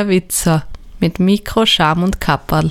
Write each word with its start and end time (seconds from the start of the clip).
der 0.00 0.08
Witzer 0.08 0.64
mit 0.98 1.20
Mikro, 1.20 1.66
Scham 1.66 2.02
und 2.02 2.22
Kapperl. 2.22 2.70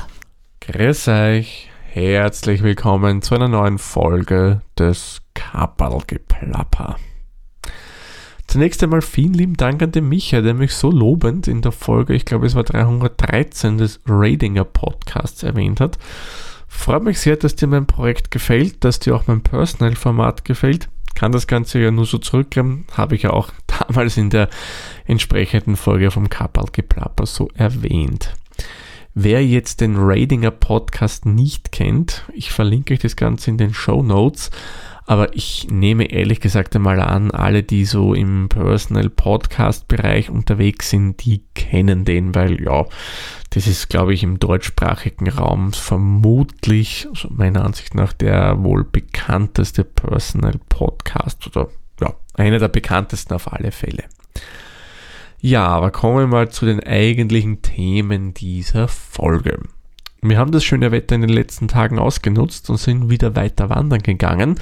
Grüß 0.62 1.09
euch, 1.09 1.70
herzlich 1.86 2.63
willkommen 2.63 3.21
zu 3.21 3.36
einer 3.36 3.48
neuen 3.48 3.77
Folge 3.77 4.62
des 4.80 5.21
Kapperlgeplapper. 5.35 6.95
Zunächst 8.48 8.81
einmal 8.81 9.04
vielen 9.04 9.35
lieben 9.35 9.57
Dank 9.57 9.84
an 9.84 9.91
den 9.91 10.09
Micha, 10.09 10.41
der 10.41 10.55
mich 10.55 10.73
so 10.73 10.90
lobend 10.90 11.48
in 11.48 11.62
der 11.62 11.71
Folge, 11.71 12.16
ich 12.16 12.26
glaube 12.26 12.48
es 12.48 12.55
war 12.55 12.63
313 12.63 13.77
des 13.77 13.99
Radinger 14.07 14.63
Podcasts 14.63 15.43
erwähnt 15.43 15.82
hat. 15.82 15.99
Freut 16.68 17.04
mich 17.04 17.20
sehr, 17.20 17.38
dass 17.38 17.55
dir 17.55 17.68
mein 17.68 17.85
Projekt 17.85 18.32
gefällt, 18.32 18.84
dass 18.84 18.98
dir 18.98 19.16
auch 19.16 19.27
mein 19.27 19.41
Personal-Format 19.41 20.46
gefällt 20.46 20.90
kann 21.20 21.34
das 21.34 21.48
Ganze 21.48 21.80
ja 21.80 21.91
nur 21.91 22.05
so 22.05 22.18
zurückgeben, 22.18 22.85
habe 22.93 23.13
ich 23.13 23.23
ja 23.23 23.32
auch 23.32 23.49
damals 23.80 24.18
in 24.18 24.30
der 24.30 24.50
entsprechenden 25.06 25.76
Folge 25.76 26.12
vom 26.12 26.30
Kapperl 26.30 26.68
Geplapper 26.72 27.26
so 27.26 27.50
erwähnt. 27.54 28.34
Wer 29.16 29.46
jetzt 29.46 29.82
den 29.82 29.96
Radinger 29.98 30.52
Podcast 30.52 31.26
nicht 31.26 31.72
kennt, 31.72 32.24
ich 32.34 32.52
verlinke 32.52 32.94
euch 32.94 33.00
das 33.00 33.16
Ganze 33.16 33.50
in 33.50 33.58
den 33.58 33.74
Show 33.74 34.04
Notes, 34.04 34.52
aber 35.08 35.36
ich 35.36 35.68
nehme 35.71 36.12
ehrlich 36.12 36.40
gesagt 36.40 36.76
einmal 36.76 36.99
an, 36.99 37.32
alle, 37.32 37.63
die 37.63 37.86
so 37.86 38.13
im 38.13 38.48
Personal 38.48 39.10
Podcast 39.10 39.88
Bereich 39.88 40.30
unterwegs 40.30 40.91
sind, 40.91 41.26
die 41.26 41.43
kennen 41.55 42.05
den, 42.05 42.36
weil 42.36 42.62
ja, 42.62 42.86
das 43.49 43.66
ist, 43.66 43.90
glaube 43.90 44.14
ich, 44.14 44.21
im 44.21 44.38
deutschsprachigen 44.38 45.27
Raum 45.27 45.74
vermutlich, 45.74 47.08
also 47.10 47.30
meiner 47.32 47.66
Ansicht 47.66 47.96
nach, 47.96 48.14
der 48.14 48.64
wohl 48.64 48.84
bekannteste 48.84 49.84
Personal 49.84 50.60
Podcast 50.70 51.48
oder 51.48 51.70
einer 52.40 52.59
der 52.59 52.68
bekanntesten 52.68 53.34
auf 53.34 53.51
alle 53.51 53.71
Fälle. 53.71 54.04
Ja, 55.41 55.68
aber 55.68 55.91
kommen 55.91 56.18
wir 56.18 56.27
mal 56.27 56.49
zu 56.49 56.65
den 56.65 56.84
eigentlichen 56.84 57.62
Themen 57.62 58.34
dieser 58.34 58.87
Folge. 58.87 59.59
Wir 60.21 60.37
haben 60.37 60.51
das 60.51 60.65
schöne 60.65 60.91
Wetter 60.91 61.15
in 61.15 61.21
den 61.21 61.29
letzten 61.29 61.70
Tagen 61.70 61.98
ausgenutzt 61.98 62.70
und 62.70 62.77
sind 62.77 63.09
wieder 63.09 63.37
weiter 63.37 63.70
wandern 63.70 64.03
gegangen. 64.03 64.59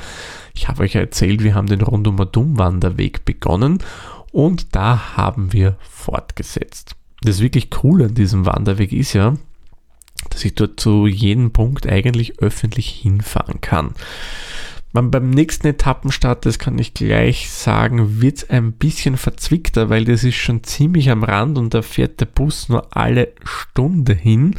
Ich 0.53 0.67
habe 0.67 0.83
euch 0.83 0.93
erzählt, 0.93 1.43
wir 1.43 1.55
haben 1.55 1.67
den 1.67 1.81
Rundumer 1.81 2.27
Dumm-Wanderweg 2.27 3.25
begonnen 3.25 3.79
und 4.31 4.75
da 4.75 5.17
haben 5.17 5.53
wir 5.53 5.77
fortgesetzt. 5.81 6.95
Das 7.21 7.41
wirklich 7.41 7.71
Coole 7.71 8.05
an 8.05 8.13
diesem 8.13 8.45
Wanderweg 8.45 8.93
ist 8.93 9.13
ja, 9.13 9.33
dass 10.29 10.45
ich 10.45 10.53
dort 10.53 10.79
zu 10.79 11.07
jedem 11.07 11.51
Punkt 11.51 11.87
eigentlich 11.87 12.39
öffentlich 12.39 12.89
hinfahren 12.89 13.59
kann. 13.59 13.95
Man 14.93 15.11
beim 15.11 15.29
nächsten 15.29 15.67
Etappenstart, 15.67 16.45
das 16.45 16.59
kann 16.59 16.79
ich 16.79 16.93
gleich 16.93 17.49
sagen, 17.51 18.21
wird 18.21 18.37
es 18.37 18.49
ein 18.49 18.73
bisschen 18.73 19.17
verzwickter, 19.17 19.89
weil 19.89 20.05
das 20.05 20.23
ist 20.23 20.35
schon 20.35 20.63
ziemlich 20.63 21.09
am 21.09 21.23
Rand 21.23 21.57
und 21.57 21.73
da 21.73 21.81
fährt 21.81 22.19
der 22.21 22.25
Bus 22.25 22.69
nur 22.69 22.95
alle 22.95 23.33
Stunde 23.43 24.13
hin. 24.13 24.55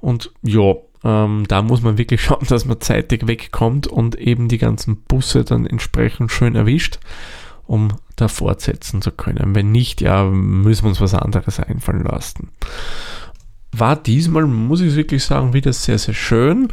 Und 0.00 0.32
ja, 0.42 0.74
ähm, 1.04 1.44
da 1.48 1.62
muss 1.62 1.82
man 1.82 1.98
wirklich 1.98 2.22
schauen, 2.24 2.46
dass 2.48 2.64
man 2.64 2.80
zeitig 2.80 3.26
wegkommt 3.26 3.86
und 3.86 4.16
eben 4.16 4.48
die 4.48 4.58
ganzen 4.58 5.02
Busse 5.02 5.44
dann 5.44 5.66
entsprechend 5.66 6.32
schön 6.32 6.54
erwischt, 6.54 6.98
um 7.66 7.96
da 8.16 8.28
fortsetzen 8.28 9.02
zu 9.02 9.10
können. 9.10 9.54
Wenn 9.54 9.70
nicht, 9.70 10.00
ja, 10.00 10.24
müssen 10.24 10.84
wir 10.84 10.88
uns 10.88 11.00
was 11.00 11.14
anderes 11.14 11.60
einfallen 11.60 12.04
lassen. 12.04 12.50
War 13.72 13.96
diesmal, 13.96 14.46
muss 14.46 14.80
ich 14.80 14.94
wirklich 14.96 15.24
sagen, 15.24 15.54
wieder 15.54 15.72
sehr, 15.72 15.98
sehr 15.98 16.14
schön. 16.14 16.68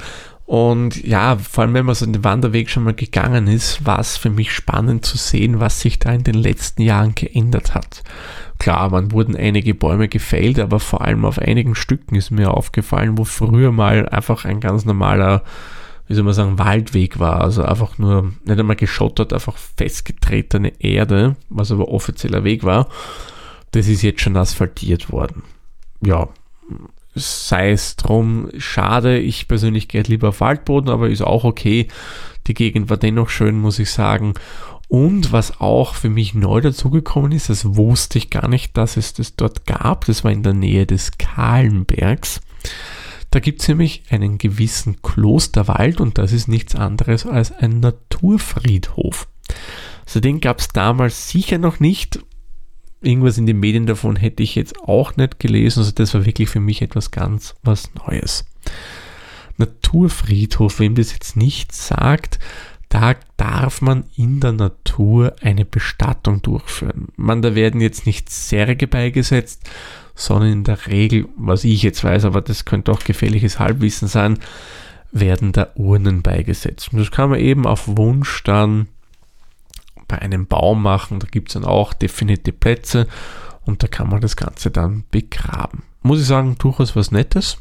Und 0.50 1.06
ja, 1.06 1.38
vor 1.38 1.64
allem 1.64 1.76
wenn 1.76 1.86
man 1.86 1.94
so 1.94 2.08
den 2.08 2.24
Wanderweg 2.24 2.72
schon 2.72 2.84
mal 2.84 2.96
gegangen 2.96 3.46
ist, 3.46 3.86
war 3.86 4.00
es 4.00 4.18
für 4.18 4.32
mich 4.32 4.52
spannend 4.52 5.06
zu 5.06 5.16
sehen, 5.16 5.60
was 5.60 5.80
sich 5.80 6.00
da 6.00 6.12
in 6.12 6.24
den 6.24 6.34
letzten 6.34 6.82
Jahren 6.82 7.14
geändert 7.14 7.76
hat. 7.76 8.02
Klar, 8.58 8.90
man 8.90 9.12
wurden 9.12 9.36
einige 9.36 9.76
Bäume 9.76 10.08
gefällt, 10.08 10.58
aber 10.58 10.80
vor 10.80 11.02
allem 11.02 11.24
auf 11.24 11.38
einigen 11.38 11.76
Stücken 11.76 12.16
ist 12.16 12.32
mir 12.32 12.50
aufgefallen, 12.50 13.16
wo 13.20 13.26
früher 13.26 13.72
mal 13.72 14.10
einfach 14.10 14.44
ein 14.44 14.60
ganz 14.60 14.86
normaler, 14.86 15.44
wie 16.08 16.16
soll 16.16 16.24
man 16.24 16.34
sagen, 16.34 16.58
Waldweg 16.58 17.20
war. 17.20 17.42
Also 17.42 17.62
einfach 17.62 18.00
nur, 18.00 18.34
nicht 18.44 18.60
einmal 18.60 18.76
geschottert, 18.76 19.34
einfach 19.34 19.56
festgetretene 19.78 20.82
Erde, 20.82 21.36
was 21.50 21.72
aber 21.72 21.90
offizieller 21.90 22.44
Weg 22.44 22.64
war. 22.64 22.88
Das 23.70 23.88
ist 23.88 24.02
jetzt 24.02 24.22
schon 24.22 24.36
asphaltiert 24.36 25.12
worden. 25.12 25.44
Ja, 26.02 26.28
sei 27.16 27.72
es 27.72 27.96
drum, 27.96 28.50
schade. 28.58 29.20
Ich 29.20 29.48
persönlich 29.48 29.88
gehe 29.88 30.04
lieber 30.04 30.30
auf 30.30 30.42
Waldboden, 30.42 30.90
aber 30.90 31.10
ist 31.10 31.22
auch 31.22 31.44
okay. 31.44 31.88
Die 32.48 32.54
Gegend 32.54 32.90
war 32.90 32.98
dennoch 32.98 33.30
schön, 33.30 33.60
muss 33.60 33.80
ich 33.80 33.92
sagen. 33.92 34.34
Und 34.88 35.32
was 35.32 35.62
auch 35.62 35.94
für 35.94 36.10
mich 36.10 36.34
neu 36.34 36.62
dazugekommen 36.62 37.32
ist, 37.32 37.50
das 37.50 37.76
wusste 37.76 38.18
ich 38.18 38.32
gar 38.32 38.48
nicht, 38.48 38.76
dass 38.76 38.98
es 38.98 39.14
das 39.14 39.36
dort 39.36 39.68
gab. 39.68 40.06
Das 40.06 40.24
war 40.24 40.32
in 40.32 40.42
der 40.42 40.54
Nähe 40.54 40.88
des 40.88 41.18
Kahlenbergs. 41.20 42.42
Da 43.30 43.40
gibt 43.40 43.62
es 43.62 43.68
nämlich 43.68 44.04
einen 44.10 44.40
gewissen 44.40 45.02
Klosterwald 45.04 46.02
und 46.02 46.18
das 46.18 46.32
ist 46.32 46.48
nichts 46.48 46.76
anderes 46.76 47.28
als 47.28 47.52
ein 47.52 47.80
Naturfriedhof. 47.80 49.28
Also 50.06 50.20
den 50.20 50.42
gab 50.42 50.60
es 50.60 50.70
damals 50.70 51.30
sicher 51.30 51.60
noch 51.60 51.80
nicht. 51.80 52.20
Irgendwas 53.02 53.38
in 53.38 53.46
den 53.46 53.60
Medien 53.60 53.86
davon 53.86 54.16
hätte 54.16 54.44
ich 54.44 54.56
jetzt 54.56 54.80
auch 54.80 55.16
nicht 55.16 55.40
gelesen. 55.40 55.80
Also 55.80 55.92
das 55.92 56.14
war 56.14 56.26
wirklich 56.26 56.50
für 56.50 56.60
mich 56.60 56.82
etwas 56.82 57.12
ganz 57.12 57.56
was 57.64 57.90
Neues. 57.96 58.46
Naturfriedhof, 59.58 60.80
wem 60.80 60.96
das 60.96 61.14
jetzt 61.14 61.36
nicht 61.36 61.74
sagt, 61.74 62.40
da 62.90 63.16
darf 63.38 63.82
man 63.82 64.06
in 64.16 64.40
der 64.40 64.52
Natur 64.52 65.36
eine 65.42 65.64
Bestattung 65.64 66.42
durchführen. 66.42 67.10
Man, 67.16 67.42
da 67.42 67.54
werden 67.54 67.82
jetzt 67.82 68.06
nicht 68.08 68.30
Särge 68.30 68.88
beigesetzt, 68.88 69.70
sondern 70.16 70.52
in 70.52 70.64
der 70.64 70.88
Regel, 70.88 71.28
was 71.38 71.64
ich 71.64 71.84
jetzt 71.84 72.04
weiß, 72.04 72.26
aber 72.26 72.42
das 72.42 72.66
könnte 72.66 72.92
auch 72.92 73.04
gefährliches 73.04 73.60
Halbwissen 73.60 74.08
sein, 74.08 74.40
werden 75.12 75.52
da 75.52 75.70
Urnen 75.76 76.24
beigesetzt. 76.24 76.92
Und 76.92 77.00
das 77.00 77.12
kann 77.12 77.30
man 77.30 77.40
eben 77.40 77.66
auf 77.66 77.88
Wunsch 77.88 78.44
dann 78.44 78.88
bei 80.10 80.20
einem 80.20 80.46
Baum 80.48 80.84
machen. 80.84 81.22
Da 81.22 81.28
gibt 81.32 81.48
es 81.48 81.54
dann 81.54 81.64
auch 81.64 81.94
definierte 81.94 82.52
Plätze 82.52 83.08
und 83.66 83.82
da 83.82 83.88
kann 83.88 84.10
man 84.10 84.20
das 84.20 84.36
Ganze 84.36 84.72
dann 84.72 85.06
begraben. 85.12 85.84
Muss 86.02 86.20
ich 86.20 86.26
sagen, 86.26 86.58
durchaus 86.60 86.98
was 86.98 87.12
Nettes. 87.12 87.58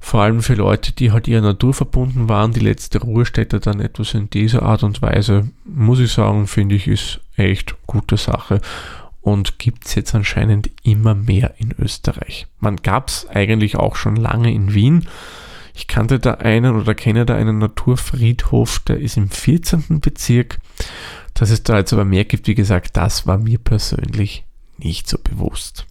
Vor 0.00 0.22
allem 0.22 0.40
für 0.40 0.54
Leute, 0.54 0.92
die 0.92 1.12
halt 1.12 1.28
eher 1.28 1.42
naturverbunden 1.42 2.30
waren, 2.30 2.52
die 2.52 2.60
letzte 2.60 3.00
Ruhestätte 3.00 3.60
dann 3.60 3.80
etwas 3.80 4.14
in 4.14 4.30
dieser 4.30 4.62
Art 4.62 4.82
und 4.82 5.02
Weise, 5.02 5.50
muss 5.66 6.00
ich 6.00 6.12
sagen, 6.12 6.46
finde 6.46 6.76
ich, 6.76 6.86
ist 6.86 7.20
echt 7.36 7.74
gute 7.86 8.16
Sache 8.16 8.60
und 9.20 9.58
gibt 9.58 9.86
es 9.86 9.94
jetzt 9.94 10.14
anscheinend 10.14 10.70
immer 10.82 11.14
mehr 11.14 11.54
in 11.58 11.74
Österreich. 11.78 12.46
Man 12.60 12.76
gab 12.76 13.08
es 13.08 13.28
eigentlich 13.28 13.76
auch 13.76 13.96
schon 13.96 14.16
lange 14.16 14.52
in 14.52 14.72
Wien. 14.72 15.06
Ich 15.74 15.86
kannte 15.86 16.18
da 16.18 16.34
einen 16.34 16.74
oder 16.74 16.94
kenne 16.94 17.26
da 17.26 17.34
einen 17.34 17.58
Naturfriedhof, 17.58 18.78
der 18.80 18.98
ist 18.98 19.16
im 19.16 19.28
14. 19.28 20.00
Bezirk. 20.00 20.58
Dass 21.38 21.50
es 21.50 21.62
da 21.62 21.78
jetzt 21.78 21.92
aber 21.92 22.04
mehr 22.04 22.24
gibt, 22.24 22.48
wie 22.48 22.54
gesagt, 22.54 22.96
das 22.96 23.26
war 23.26 23.38
mir 23.38 23.58
persönlich 23.58 24.44
nicht 24.76 25.08
so 25.08 25.18
bewusst. 25.22 25.86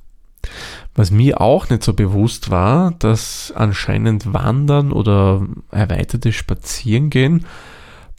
Was 0.93 1.09
mir 1.09 1.39
auch 1.39 1.69
nicht 1.69 1.83
so 1.83 1.93
bewusst 1.93 2.49
war, 2.49 2.91
dass 2.99 3.53
anscheinend 3.55 4.33
Wandern 4.33 4.91
oder 4.91 5.47
erweiterte 5.71 6.33
Spazierengehen 6.33 7.45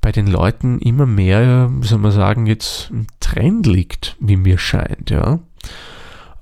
bei 0.01 0.13
den 0.13 0.27
Leuten 0.27 0.79
immer 0.79 1.07
mehr, 1.07 1.69
wie 1.71 1.87
soll 1.87 1.99
man 1.99 2.13
sagen, 2.13 2.47
jetzt 2.47 2.91
im 2.91 3.07
Trend 3.21 3.67
liegt, 3.67 4.17
wie 4.21 4.37
mir 4.37 4.59
scheint, 4.59 5.11
ja. 5.11 5.41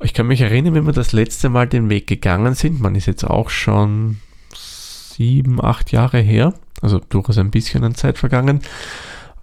Ich 0.00 0.12
kann 0.12 0.26
mich 0.26 0.42
erinnern, 0.42 0.74
wenn 0.74 0.86
wir 0.86 0.92
das 0.92 1.12
letzte 1.12 1.48
Mal 1.48 1.66
den 1.66 1.88
Weg 1.88 2.06
gegangen 2.06 2.54
sind, 2.54 2.80
man 2.80 2.94
ist 2.94 3.06
jetzt 3.06 3.24
auch 3.24 3.48
schon 3.48 4.18
sieben, 4.54 5.64
acht 5.64 5.90
Jahre 5.90 6.18
her, 6.18 6.52
also 6.82 7.00
durchaus 7.00 7.38
ein 7.38 7.50
bisschen 7.50 7.82
an 7.82 7.94
Zeit 7.94 8.18
vergangen, 8.18 8.60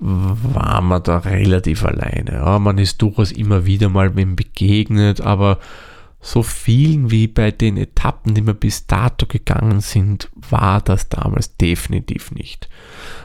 war 0.05 0.81
man 0.81 1.01
da 1.01 1.19
relativ 1.19 1.85
alleine. 1.85 2.33
Ja, 2.33 2.59
man 2.59 2.77
ist 2.77 3.01
durchaus 3.01 3.31
immer 3.31 3.65
wieder 3.65 3.87
mal 3.87 4.15
wem 4.17 4.35
begegnet, 4.35 5.21
aber 5.21 5.59
so 6.19 6.43
vielen 6.43 7.09
wie 7.09 7.27
bei 7.27 7.51
den 7.51 7.77
Etappen, 7.77 8.33
die 8.33 8.45
wir 8.45 8.53
bis 8.53 8.85
dato 8.85 9.25
gegangen 9.25 9.79
sind, 9.79 10.29
war 10.49 10.81
das 10.81 11.07
damals 11.07 11.55
definitiv 11.55 12.31
nicht. 12.31 12.69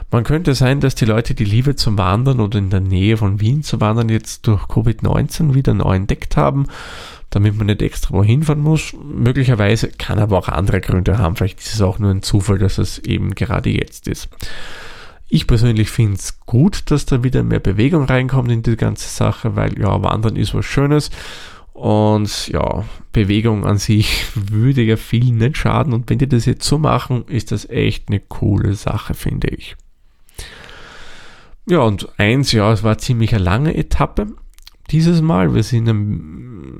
Man 0.09 0.23
könnte 0.23 0.55
sein, 0.55 0.79
dass 0.79 0.95
die 0.95 1.05
Leute 1.05 1.33
die 1.33 1.45
Liebe 1.45 1.75
zum 1.75 1.97
Wandern 1.97 2.39
oder 2.39 2.59
in 2.59 2.69
der 2.69 2.79
Nähe 2.79 3.17
von 3.17 3.41
Wien 3.41 3.61
zu 3.61 3.81
wandern 3.81 4.09
jetzt 4.09 4.47
durch 4.47 4.63
Covid-19 4.63 5.53
wieder 5.53 5.73
neu 5.73 5.95
entdeckt 5.95 6.37
haben, 6.37 6.67
damit 7.29 7.55
man 7.55 7.67
nicht 7.67 7.81
extra 7.81 8.13
wohin 8.13 8.43
fahren 8.43 8.61
muss. 8.61 8.93
Möglicherweise 9.03 9.89
kann 9.89 10.19
aber 10.19 10.37
auch 10.37 10.47
andere 10.47 10.79
Gründe 10.81 11.17
haben. 11.17 11.35
Vielleicht 11.35 11.59
ist 11.59 11.73
es 11.73 11.81
auch 11.81 11.99
nur 11.99 12.11
ein 12.11 12.21
Zufall, 12.21 12.57
dass 12.57 12.77
es 12.77 12.99
eben 12.99 13.35
gerade 13.35 13.69
jetzt 13.69 14.07
ist. 14.07 14.29
Ich 15.29 15.45
persönlich 15.45 15.91
finde 15.91 16.15
es 16.15 16.39
gut, 16.41 16.89
dass 16.89 17.05
da 17.05 17.23
wieder 17.23 17.43
mehr 17.43 17.59
Bewegung 17.59 18.05
reinkommt 18.05 18.51
in 18.51 18.63
die 18.63 18.75
ganze 18.75 19.07
Sache, 19.09 19.55
weil 19.55 19.79
ja, 19.79 20.01
Wandern 20.01 20.35
ist 20.35 20.55
was 20.55 20.65
Schönes 20.65 21.11
und 21.73 22.49
ja, 22.49 22.83
Bewegung 23.13 23.65
an 23.65 23.77
sich 23.77 24.25
würde 24.35 24.81
ja 24.81 24.97
vielen 24.97 25.37
nicht 25.37 25.55
schaden. 25.55 25.93
Und 25.93 26.09
wenn 26.09 26.17
die 26.17 26.27
das 26.27 26.45
jetzt 26.45 26.65
so 26.65 26.77
machen, 26.77 27.25
ist 27.27 27.51
das 27.51 27.69
echt 27.69 28.09
eine 28.09 28.19
coole 28.19 28.73
Sache, 28.73 29.13
finde 29.13 29.47
ich. 29.49 29.77
Ja, 31.67 31.79
und 31.81 32.09
eins, 32.17 32.51
ja, 32.51 32.71
es 32.73 32.83
war 32.83 32.97
ziemlich 32.97 33.33
eine 33.33 33.43
lange 33.43 33.75
Etappe. 33.75 34.27
dieses 34.89 35.21
Mal. 35.21 35.53
Wir 35.53 35.61
sind, 35.61 35.87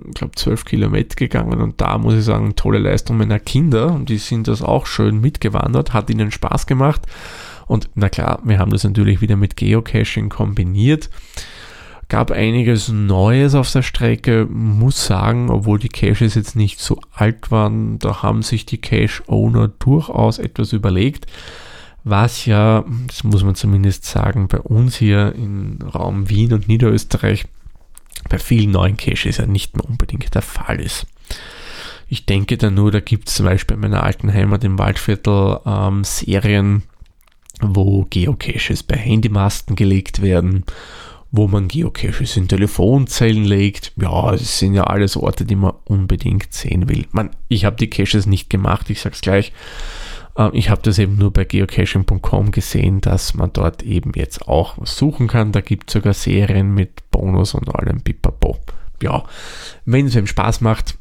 ich 0.07 0.15
glaube, 0.15 0.33
12 0.35 0.65
Kilometer 0.65 1.15
gegangen 1.15 1.61
und 1.61 1.79
da 1.79 1.99
muss 1.99 2.15
ich 2.15 2.25
sagen, 2.25 2.55
tolle 2.55 2.79
Leistung 2.79 3.17
meiner 3.17 3.39
Kinder. 3.39 3.93
Und 3.93 4.09
die 4.09 4.17
sind 4.17 4.47
das 4.47 4.63
auch 4.63 4.87
schön 4.87 5.21
mitgewandert, 5.21 5.93
hat 5.93 6.09
ihnen 6.09 6.31
Spaß 6.31 6.65
gemacht. 6.65 7.05
Und 7.69 7.89
na 7.95 8.09
klar, 8.09 8.39
wir 8.43 8.59
haben 8.59 8.71
das 8.71 8.83
natürlich 8.83 9.21
wieder 9.21 9.37
mit 9.37 9.55
Geocaching 9.55 10.27
kombiniert. 10.27 11.09
Gab 12.09 12.31
einiges 12.31 12.89
Neues 12.89 13.55
auf 13.55 13.71
der 13.71 13.83
Strecke, 13.83 14.47
muss 14.49 15.05
sagen, 15.05 15.49
obwohl 15.49 15.79
die 15.79 15.89
Caches 15.89 16.35
jetzt 16.35 16.55
nicht 16.55 16.79
so 16.79 16.99
alt 17.13 17.51
waren, 17.51 17.99
da 17.99 18.23
haben 18.23 18.41
sich 18.41 18.65
die 18.65 18.81
Cache-Owner 18.81 19.69
durchaus 19.79 20.39
etwas 20.39 20.73
überlegt 20.73 21.27
was 22.03 22.45
ja, 22.45 22.85
das 23.07 23.23
muss 23.23 23.43
man 23.43 23.55
zumindest 23.55 24.05
sagen, 24.05 24.47
bei 24.47 24.59
uns 24.59 24.95
hier 24.95 25.33
im 25.35 25.79
Raum 25.81 26.29
Wien 26.29 26.53
und 26.53 26.67
Niederösterreich 26.67 27.45
bei 28.29 28.37
vielen 28.37 28.71
neuen 28.71 28.97
Caches 28.97 29.37
ja 29.37 29.45
nicht 29.45 29.75
mehr 29.75 29.85
unbedingt 29.85 30.33
der 30.33 30.41
Fall 30.41 30.79
ist. 30.79 31.05
Ich 32.07 32.25
denke 32.25 32.57
da 32.57 32.71
nur, 32.71 32.91
da 32.91 32.99
gibt 32.99 33.29
es 33.29 33.35
zum 33.35 33.45
Beispiel 33.45 33.75
in 33.75 33.81
meiner 33.81 34.03
alten 34.03 34.33
Heimat 34.33 34.63
im 34.63 34.79
Waldviertel 34.79 35.59
ähm, 35.65 36.03
Serien, 36.03 36.83
wo 37.61 38.05
Geocaches 38.09 38.83
bei 38.83 38.95
Handymasten 38.95 39.75
gelegt 39.75 40.21
werden, 40.21 40.65
wo 41.31 41.47
man 41.47 41.67
Geocaches 41.67 42.37
in 42.37 42.47
Telefonzellen 42.47 43.43
legt. 43.43 43.91
Ja, 44.01 44.31
das 44.31 44.59
sind 44.59 44.73
ja 44.73 44.85
alles 44.85 45.15
Orte, 45.15 45.45
die 45.45 45.55
man 45.55 45.73
unbedingt 45.85 46.53
sehen 46.53 46.89
will. 46.89 47.05
Man, 47.11 47.31
ich 47.47 47.65
habe 47.65 47.75
die 47.75 47.89
Caches 47.89 48.25
nicht 48.25 48.49
gemacht, 48.49 48.89
ich 48.89 49.01
sag's 49.01 49.21
gleich. 49.21 49.51
Ähm, 50.37 50.51
ich 50.53 50.69
habe 50.69 50.81
das 50.81 50.97
eben 50.97 51.17
nur 51.17 51.31
bei 51.31 51.43
geocaching.com 51.43 52.51
gesehen, 52.51 53.01
dass 53.01 53.33
man 53.35 53.53
dort 53.53 53.83
eben 53.83 54.11
jetzt 54.15 54.47
auch 54.47 54.77
was 54.77 54.97
suchen 54.97 55.27
kann. 55.27 55.51
Da 55.51 55.61
gibt 55.61 55.89
es 55.89 55.93
sogar 55.93 56.13
Serien 56.13 56.73
mit 56.73 57.11
Bonus 57.11 57.53
und 57.53 57.73
allem 57.75 58.01
Pipapo. 58.01 58.57
Ja, 59.03 59.23
wenn 59.85 60.07
es 60.07 60.15
einem 60.15 60.27
Spaß 60.27 60.61
macht, 60.61 60.97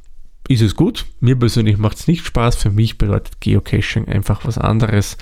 ist 0.48 0.62
es 0.62 0.76
gut. 0.76 1.06
Mir 1.20 1.36
persönlich 1.36 1.78
macht 1.78 1.98
es 1.98 2.06
nicht 2.06 2.24
Spaß. 2.26 2.56
Für 2.56 2.70
mich 2.70 2.98
bedeutet 2.98 3.40
Geocaching 3.40 4.08
einfach 4.08 4.44
was 4.44 4.58
anderes. 4.58 5.16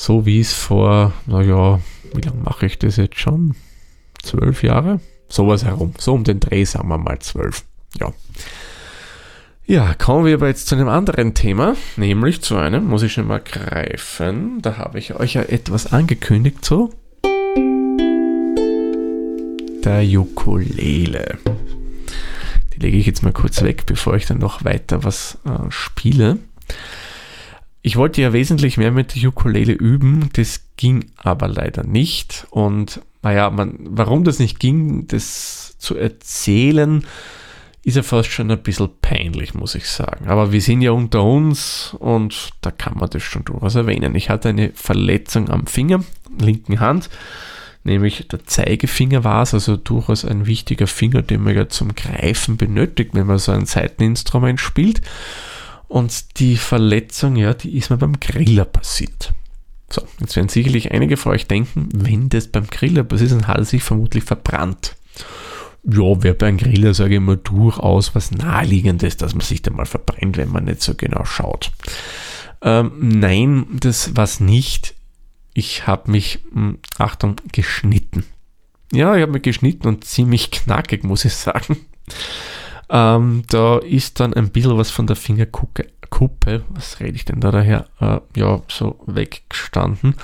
So 0.00 0.24
wie 0.24 0.38
es 0.38 0.52
vor, 0.52 1.12
naja, 1.26 1.80
wie 2.14 2.20
lange 2.20 2.40
mache 2.44 2.66
ich 2.66 2.78
das 2.78 2.96
jetzt 2.98 3.18
schon? 3.18 3.56
Zwölf 4.22 4.62
Jahre? 4.62 5.00
Sowas 5.28 5.64
herum. 5.64 5.92
So 5.98 6.14
um 6.14 6.22
den 6.22 6.38
Dreh, 6.38 6.64
sagen 6.64 6.86
wir 6.88 6.98
mal 6.98 7.18
zwölf. 7.18 7.64
Ja. 7.98 8.12
Ja, 9.66 9.94
kommen 9.94 10.24
wir 10.24 10.34
aber 10.34 10.46
jetzt 10.46 10.68
zu 10.68 10.76
einem 10.76 10.88
anderen 10.88 11.34
Thema, 11.34 11.74
nämlich 11.96 12.42
zu 12.42 12.56
einem, 12.56 12.86
muss 12.86 13.02
ich 13.02 13.12
schon 13.12 13.26
mal 13.26 13.40
greifen, 13.40 14.62
da 14.62 14.78
habe 14.78 15.00
ich 15.00 15.16
euch 15.16 15.34
ja 15.34 15.42
etwas 15.42 15.92
angekündigt, 15.92 16.64
so. 16.64 16.90
Der 19.84 20.04
Ukulele. 20.04 21.38
Die 22.72 22.78
lege 22.78 22.98
ich 22.98 23.06
jetzt 23.06 23.24
mal 23.24 23.32
kurz 23.32 23.62
weg, 23.62 23.82
bevor 23.84 24.14
ich 24.14 24.26
dann 24.26 24.38
noch 24.38 24.64
weiter 24.64 25.02
was 25.02 25.38
äh, 25.44 25.70
spiele. 25.70 26.38
Ich 27.82 27.96
wollte 27.96 28.20
ja 28.20 28.32
wesentlich 28.32 28.76
mehr 28.76 28.90
mit 28.90 29.14
der 29.14 29.28
Ukulele 29.28 29.72
üben, 29.72 30.30
das 30.32 30.62
ging 30.76 31.06
aber 31.16 31.48
leider 31.48 31.84
nicht. 31.84 32.46
Und 32.50 33.00
naja, 33.22 33.50
man, 33.50 33.78
warum 33.80 34.24
das 34.24 34.38
nicht 34.38 34.60
ging, 34.60 35.06
das 35.06 35.76
zu 35.78 35.96
erzählen, 35.96 37.04
ist 37.84 37.96
ja 37.96 38.02
fast 38.02 38.30
schon 38.30 38.50
ein 38.50 38.62
bisschen 38.62 38.90
peinlich, 39.00 39.54
muss 39.54 39.74
ich 39.74 39.86
sagen. 39.88 40.28
Aber 40.28 40.52
wir 40.52 40.60
sind 40.60 40.82
ja 40.82 40.90
unter 40.90 41.22
uns 41.22 41.96
und 41.98 42.50
da 42.60 42.70
kann 42.70 42.98
man 42.98 43.08
das 43.08 43.22
schon 43.22 43.44
durchaus 43.44 43.76
erwähnen. 43.76 44.14
Ich 44.14 44.28
hatte 44.28 44.50
eine 44.50 44.72
Verletzung 44.74 45.48
am 45.48 45.66
Finger, 45.66 46.04
linken 46.38 46.80
Hand, 46.80 47.08
nämlich 47.84 48.28
der 48.28 48.44
Zeigefinger 48.44 49.24
war 49.24 49.42
es, 49.42 49.54
also 49.54 49.76
durchaus 49.76 50.24
ein 50.24 50.46
wichtiger 50.46 50.86
Finger, 50.86 51.22
den 51.22 51.42
man 51.42 51.56
ja 51.56 51.68
zum 51.68 51.94
Greifen 51.94 52.56
benötigt, 52.56 53.10
wenn 53.14 53.26
man 53.26 53.38
so 53.38 53.52
ein 53.52 53.64
Seiteninstrument 53.64 54.60
spielt. 54.60 55.00
Und 55.88 56.38
die 56.38 56.56
Verletzung, 56.56 57.36
ja, 57.36 57.54
die 57.54 57.76
ist 57.76 57.90
mir 57.90 57.96
beim 57.96 58.20
Griller 58.20 58.66
passiert. 58.66 59.32
So, 59.90 60.02
jetzt 60.20 60.36
werden 60.36 60.50
sicherlich 60.50 60.92
einige 60.92 61.16
von 61.16 61.32
euch 61.32 61.46
denken, 61.46 61.88
wenn 61.94 62.28
das 62.28 62.48
beim 62.48 62.66
Griller 62.66 63.04
passiert, 63.04 63.32
dann 63.32 63.48
hat 63.48 63.56
er 63.56 63.64
sich 63.64 63.82
vermutlich 63.82 64.24
verbrannt 64.24 64.94
ja, 65.84 66.22
wäre 66.22 66.34
bei 66.34 66.48
einem 66.48 66.58
Griller, 66.58 66.94
sage 66.94 67.14
ich 67.14 67.20
mal, 67.20 67.36
durchaus 67.36 68.14
was 68.14 68.30
Naheliegendes, 68.30 69.16
dass 69.16 69.34
man 69.34 69.40
sich 69.40 69.62
da 69.62 69.70
mal 69.70 69.86
verbrennt, 69.86 70.36
wenn 70.36 70.50
man 70.50 70.64
nicht 70.64 70.82
so 70.82 70.94
genau 70.94 71.24
schaut. 71.24 71.72
Ähm, 72.62 72.92
nein, 72.98 73.66
das 73.80 74.16
war's 74.16 74.40
nicht. 74.40 74.94
Ich 75.54 75.86
habe 75.86 76.10
mich, 76.10 76.40
mh, 76.50 76.60
hm, 76.60 76.78
Achtung, 76.98 77.36
geschnitten. 77.52 78.24
Ja, 78.92 79.16
ich 79.16 79.22
habe 79.22 79.32
mich 79.32 79.42
geschnitten 79.42 79.86
und 79.86 80.04
ziemlich 80.04 80.50
knackig, 80.50 81.04
muss 81.04 81.24
ich 81.24 81.34
sagen. 81.34 81.76
Ähm, 82.90 83.42
da 83.48 83.78
ist 83.78 84.20
dann 84.20 84.34
ein 84.34 84.50
bisschen 84.50 84.78
was 84.78 84.90
von 84.90 85.06
der 85.06 85.16
Fingerkuppe, 85.16 86.64
was 86.70 87.00
rede 87.00 87.16
ich 87.16 87.24
denn 87.24 87.40
da 87.40 87.50
daher, 87.50 87.86
äh, 88.00 88.20
ja, 88.34 88.62
so 88.68 88.98
weggestanden 89.06 90.14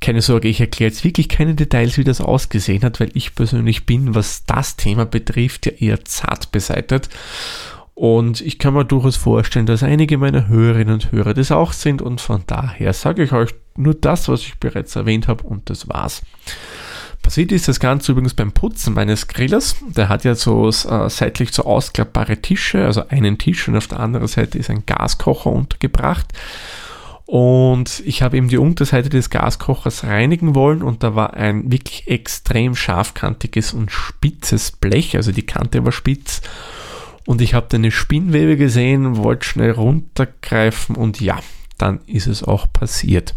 keine 0.00 0.22
Sorge, 0.22 0.48
ich 0.48 0.60
erkläre 0.60 0.90
jetzt 0.90 1.04
wirklich 1.04 1.28
keine 1.28 1.54
Details, 1.54 1.98
wie 1.98 2.04
das 2.04 2.20
ausgesehen 2.20 2.82
hat, 2.82 3.00
weil 3.00 3.10
ich 3.14 3.34
persönlich 3.34 3.84
bin, 3.84 4.14
was 4.14 4.44
das 4.44 4.76
Thema 4.76 5.04
betrifft, 5.04 5.66
ja 5.66 5.72
eher 5.72 6.04
zart 6.04 6.52
beseitigt. 6.52 7.08
Und 7.94 8.40
ich 8.40 8.60
kann 8.60 8.74
mir 8.74 8.84
durchaus 8.84 9.16
vorstellen, 9.16 9.66
dass 9.66 9.82
einige 9.82 10.18
meiner 10.18 10.46
Hörerinnen 10.46 10.94
und 10.94 11.10
Hörer 11.10 11.34
das 11.34 11.50
auch 11.50 11.72
sind 11.72 12.00
und 12.00 12.20
von 12.20 12.44
daher 12.46 12.92
sage 12.92 13.24
ich 13.24 13.32
euch 13.32 13.50
nur 13.76 13.94
das, 13.94 14.28
was 14.28 14.42
ich 14.42 14.58
bereits 14.58 14.94
erwähnt 14.94 15.26
habe 15.26 15.42
und 15.42 15.68
das 15.68 15.88
war's. 15.88 16.22
Passiert 17.28 17.52
ist 17.52 17.68
das 17.68 17.78
Ganze 17.78 18.12
übrigens 18.12 18.32
beim 18.32 18.52
Putzen 18.52 18.94
meines 18.94 19.28
Grillers. 19.28 19.76
Der 19.86 20.08
hat 20.08 20.24
ja 20.24 20.34
so 20.34 20.66
äh, 20.70 21.10
seitlich 21.10 21.52
so 21.52 21.66
ausklappbare 21.66 22.38
Tische, 22.38 22.86
also 22.86 23.06
einen 23.08 23.36
Tisch 23.36 23.68
und 23.68 23.76
auf 23.76 23.86
der 23.86 24.00
anderen 24.00 24.28
Seite 24.28 24.56
ist 24.56 24.70
ein 24.70 24.86
Gaskocher 24.86 25.50
untergebracht. 25.50 26.24
Und 27.26 28.02
ich 28.06 28.22
habe 28.22 28.38
eben 28.38 28.48
die 28.48 28.56
Unterseite 28.56 29.10
des 29.10 29.28
Gaskochers 29.28 30.04
reinigen 30.04 30.54
wollen 30.54 30.82
und 30.82 31.02
da 31.02 31.14
war 31.16 31.34
ein 31.34 31.70
wirklich 31.70 32.08
extrem 32.08 32.74
scharfkantiges 32.74 33.74
und 33.74 33.92
spitzes 33.92 34.70
Blech, 34.70 35.14
also 35.14 35.30
die 35.30 35.44
Kante 35.44 35.84
war 35.84 35.92
spitz. 35.92 36.40
Und 37.26 37.42
ich 37.42 37.52
habe 37.52 37.66
da 37.68 37.76
eine 37.76 37.90
Spinnwebe 37.90 38.56
gesehen, 38.56 39.18
wollte 39.18 39.46
schnell 39.46 39.72
runtergreifen 39.72 40.96
und 40.96 41.20
ja, 41.20 41.38
dann 41.76 42.00
ist 42.06 42.26
es 42.26 42.42
auch 42.42 42.72
passiert. 42.72 43.34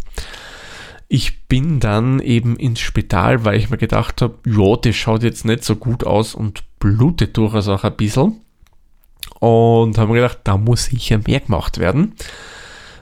Ich 1.13 1.43
bin 1.49 1.81
dann 1.81 2.21
eben 2.21 2.55
ins 2.55 2.79
Spital, 2.79 3.43
weil 3.43 3.57
ich 3.57 3.69
mir 3.69 3.77
gedacht 3.77 4.21
habe, 4.21 4.35
ja, 4.45 4.77
das 4.77 4.95
schaut 4.95 5.23
jetzt 5.23 5.43
nicht 5.43 5.65
so 5.65 5.75
gut 5.75 6.05
aus 6.05 6.33
und 6.33 6.63
blutet 6.79 7.35
durchaus 7.35 7.67
auch 7.67 7.83
ein 7.83 7.97
bisschen. 7.97 8.39
Und 9.41 9.97
habe 9.97 10.13
mir 10.13 10.21
gedacht, 10.21 10.39
da 10.45 10.55
muss 10.55 10.85
sicher 10.85 11.19
mehr 11.27 11.41
gemacht 11.41 11.79
werden. 11.79 12.13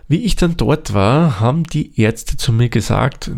Wie 0.07 0.23
ich 0.25 0.35
dann 0.35 0.57
dort 0.57 0.95
war, 0.95 1.39
haben 1.39 1.65
die 1.65 2.01
Ärzte 2.01 2.35
zu 2.35 2.51
mir 2.51 2.69
gesagt, 2.69 3.29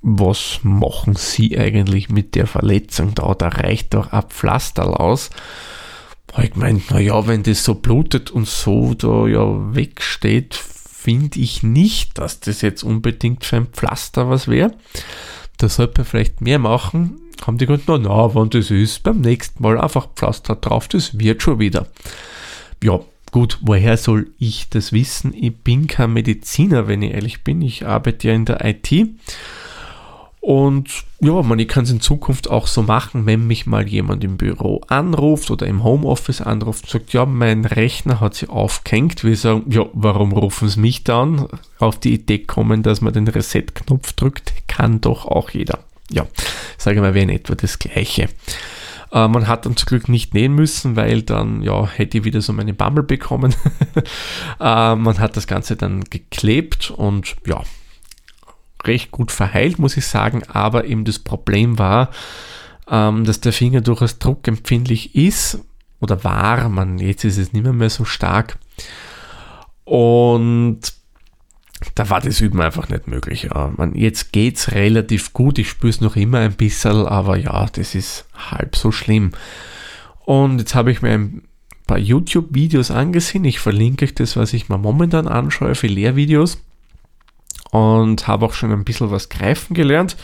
was 0.00 0.60
machen 0.62 1.16
Sie 1.16 1.58
eigentlich 1.58 2.08
mit 2.08 2.36
der 2.36 2.46
Verletzung 2.46 3.16
da? 3.16 3.34
Da 3.34 3.48
reicht 3.48 3.94
doch 3.94 4.12
ein 4.12 4.22
Pflasterl 4.28 4.94
aus. 4.94 5.30
Ich 6.40 6.52
gemeint, 6.52 6.88
naja, 6.92 7.26
wenn 7.26 7.42
das 7.42 7.64
so 7.64 7.74
blutet 7.74 8.30
und 8.30 8.46
so 8.46 8.94
da 8.94 9.26
ja 9.26 9.74
wegsteht, 9.74 10.60
finde 11.04 11.38
ich 11.38 11.62
nicht, 11.62 12.18
dass 12.18 12.40
das 12.40 12.62
jetzt 12.62 12.82
unbedingt 12.82 13.44
für 13.44 13.56
ein 13.56 13.66
Pflaster 13.66 14.30
was 14.30 14.48
wäre. 14.48 14.72
Da 15.58 15.68
sollte 15.68 16.00
man 16.00 16.06
vielleicht 16.06 16.40
mehr 16.40 16.58
machen. 16.58 17.20
Haben 17.46 17.58
die 17.58 17.66
gesagt, 17.66 17.84
na, 17.88 17.98
na, 17.98 18.34
wenn 18.34 18.48
das 18.48 18.70
ist, 18.70 19.02
beim 19.02 19.20
nächsten 19.20 19.62
Mal 19.62 19.78
einfach 19.78 20.08
Pflaster 20.14 20.56
drauf, 20.56 20.88
das 20.88 21.18
wird 21.18 21.42
schon 21.42 21.58
wieder. 21.58 21.86
Ja, 22.82 23.00
Gut, 23.34 23.58
woher 23.62 23.96
soll 23.96 24.30
ich 24.38 24.68
das 24.68 24.92
wissen? 24.92 25.34
Ich 25.34 25.56
bin 25.56 25.88
kein 25.88 26.12
Mediziner, 26.12 26.86
wenn 26.86 27.02
ich 27.02 27.14
ehrlich 27.14 27.42
bin. 27.42 27.62
Ich 27.62 27.84
arbeite 27.84 28.28
ja 28.28 28.34
in 28.34 28.44
der 28.44 28.64
IT. 28.64 29.08
Und 30.44 31.04
ja, 31.20 31.40
man, 31.40 31.58
ich 31.58 31.68
kann 31.68 31.84
es 31.84 31.90
in 31.90 32.02
Zukunft 32.02 32.50
auch 32.50 32.66
so 32.66 32.82
machen, 32.82 33.24
wenn 33.24 33.46
mich 33.46 33.64
mal 33.64 33.88
jemand 33.88 34.22
im 34.24 34.36
Büro 34.36 34.82
anruft 34.88 35.50
oder 35.50 35.66
im 35.66 35.82
Homeoffice 35.82 36.42
anruft 36.42 36.84
und 36.84 36.90
sagt, 36.90 37.14
ja, 37.14 37.24
mein 37.24 37.64
Rechner 37.64 38.20
hat 38.20 38.34
sich 38.34 38.50
aufgehängt. 38.50 39.24
Wir 39.24 39.38
sagen, 39.38 39.64
ja, 39.70 39.86
warum 39.94 40.32
rufen 40.32 40.68
Sie 40.68 40.80
mich 40.80 41.02
dann? 41.02 41.48
Auf 41.78 41.98
die 41.98 42.12
Idee 42.12 42.40
kommen, 42.40 42.82
dass 42.82 43.00
man 43.00 43.14
den 43.14 43.26
Reset-Knopf 43.26 44.12
drückt, 44.12 44.52
kann 44.68 45.00
doch 45.00 45.24
auch 45.24 45.48
jeder. 45.48 45.78
Ja, 46.10 46.26
sage 46.76 47.00
mal, 47.00 47.14
wäre 47.14 47.24
in 47.24 47.30
etwa 47.30 47.54
das 47.54 47.78
Gleiche. 47.78 48.28
Äh, 49.12 49.28
man 49.28 49.48
hat 49.48 49.64
dann 49.64 49.78
zum 49.78 49.86
Glück 49.86 50.10
nicht 50.10 50.34
nähen 50.34 50.54
müssen, 50.54 50.94
weil 50.94 51.22
dann 51.22 51.62
ja, 51.62 51.88
hätte 51.88 52.18
ich 52.18 52.24
wieder 52.24 52.42
so 52.42 52.52
meine 52.52 52.74
Bammel 52.74 53.02
bekommen. 53.02 53.54
äh, 54.60 54.94
man 54.94 55.18
hat 55.18 55.38
das 55.38 55.46
Ganze 55.46 55.76
dann 55.76 56.04
geklebt 56.04 56.90
und 56.90 57.34
ja, 57.46 57.62
recht 58.86 59.10
gut 59.10 59.32
verheilt, 59.32 59.78
muss 59.78 59.96
ich 59.96 60.06
sagen. 60.06 60.42
Aber 60.44 60.84
eben 60.84 61.04
das 61.04 61.18
Problem 61.18 61.78
war, 61.78 62.10
ähm, 62.88 63.24
dass 63.24 63.40
der 63.40 63.52
Finger 63.52 63.80
durchaus 63.80 64.18
druckempfindlich 64.18 65.14
ist 65.14 65.58
oder 66.00 66.24
war. 66.24 66.68
Man, 66.68 66.98
jetzt 66.98 67.24
ist 67.24 67.38
es 67.38 67.52
nicht 67.52 67.62
mehr, 67.62 67.72
mehr 67.72 67.90
so 67.90 68.04
stark. 68.04 68.58
Und 69.84 70.80
da 71.94 72.08
war 72.10 72.20
das 72.20 72.40
Üben 72.40 72.60
einfach 72.60 72.88
nicht 72.88 73.06
möglich. 73.08 73.44
Ja. 73.44 73.72
Man, 73.76 73.94
jetzt 73.94 74.32
geht 74.32 74.56
es 74.56 74.72
relativ 74.72 75.32
gut, 75.32 75.58
ich 75.58 75.68
spüre 75.68 75.90
es 75.90 76.00
noch 76.00 76.16
immer 76.16 76.38
ein 76.38 76.54
bisschen, 76.54 77.06
aber 77.06 77.36
ja, 77.36 77.66
das 77.66 77.94
ist 77.94 78.26
halb 78.34 78.76
so 78.76 78.92
schlimm. 78.92 79.32
Und 80.24 80.58
jetzt 80.58 80.74
habe 80.74 80.90
ich 80.90 81.02
mir 81.02 81.12
ein 81.12 81.42
paar 81.86 81.98
YouTube-Videos 81.98 82.90
angesehen. 82.90 83.44
Ich 83.44 83.58
verlinke 83.58 84.06
euch 84.06 84.14
das, 84.14 84.36
was 84.36 84.52
ich 84.52 84.68
mir 84.68 84.78
momentan 84.78 85.28
anschaue 85.28 85.74
für 85.74 85.86
Lehrvideos. 85.86 86.58
Und 87.74 88.28
habe 88.28 88.46
auch 88.46 88.52
schon 88.52 88.70
ein 88.70 88.84
bisschen 88.84 89.10
was 89.10 89.28
greifen 89.28 89.74
gelernt. 89.74 90.16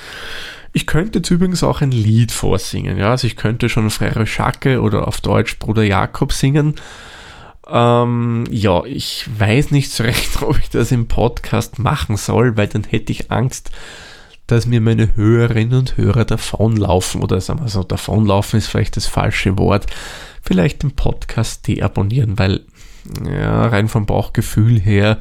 Ich 0.72 0.86
könnte 0.86 1.18
jetzt 1.18 1.30
übrigens 1.30 1.64
auch 1.64 1.80
ein 1.80 1.90
Lied 1.90 2.30
vorsingen. 2.30 2.96
Ja? 2.96 3.10
Also 3.10 3.26
ich 3.26 3.34
könnte 3.34 3.68
schon 3.68 3.90
Frère 3.90 4.24
Schacke 4.24 4.80
oder 4.80 5.08
auf 5.08 5.20
Deutsch 5.20 5.58
Bruder 5.58 5.82
Jakob 5.82 6.32
singen. 6.32 6.76
Ähm, 7.68 8.44
ja, 8.50 8.84
ich 8.84 9.26
weiß 9.36 9.72
nicht 9.72 9.90
so 9.90 10.04
recht, 10.04 10.42
ob 10.42 10.60
ich 10.60 10.70
das 10.70 10.92
im 10.92 11.08
Podcast 11.08 11.80
machen 11.80 12.16
soll, 12.16 12.56
weil 12.56 12.68
dann 12.68 12.84
hätte 12.84 13.10
ich 13.10 13.32
Angst, 13.32 13.72
dass 14.46 14.66
mir 14.66 14.80
meine 14.80 15.16
Hörerinnen 15.16 15.76
und 15.76 15.96
Hörer 15.96 16.24
davonlaufen 16.24 17.20
oder 17.20 17.40
sagen 17.40 17.62
wir 17.62 17.68
so, 17.68 17.82
davonlaufen 17.82 18.58
ist 18.58 18.68
vielleicht 18.68 18.96
das 18.96 19.06
falsche 19.06 19.58
Wort, 19.58 19.86
vielleicht 20.40 20.84
den 20.84 20.92
Podcast 20.92 21.66
deabonnieren, 21.66 22.38
weil 22.38 22.60
ja, 23.24 23.66
rein 23.66 23.88
vom 23.88 24.06
Bauchgefühl 24.06 24.78
her 24.78 25.18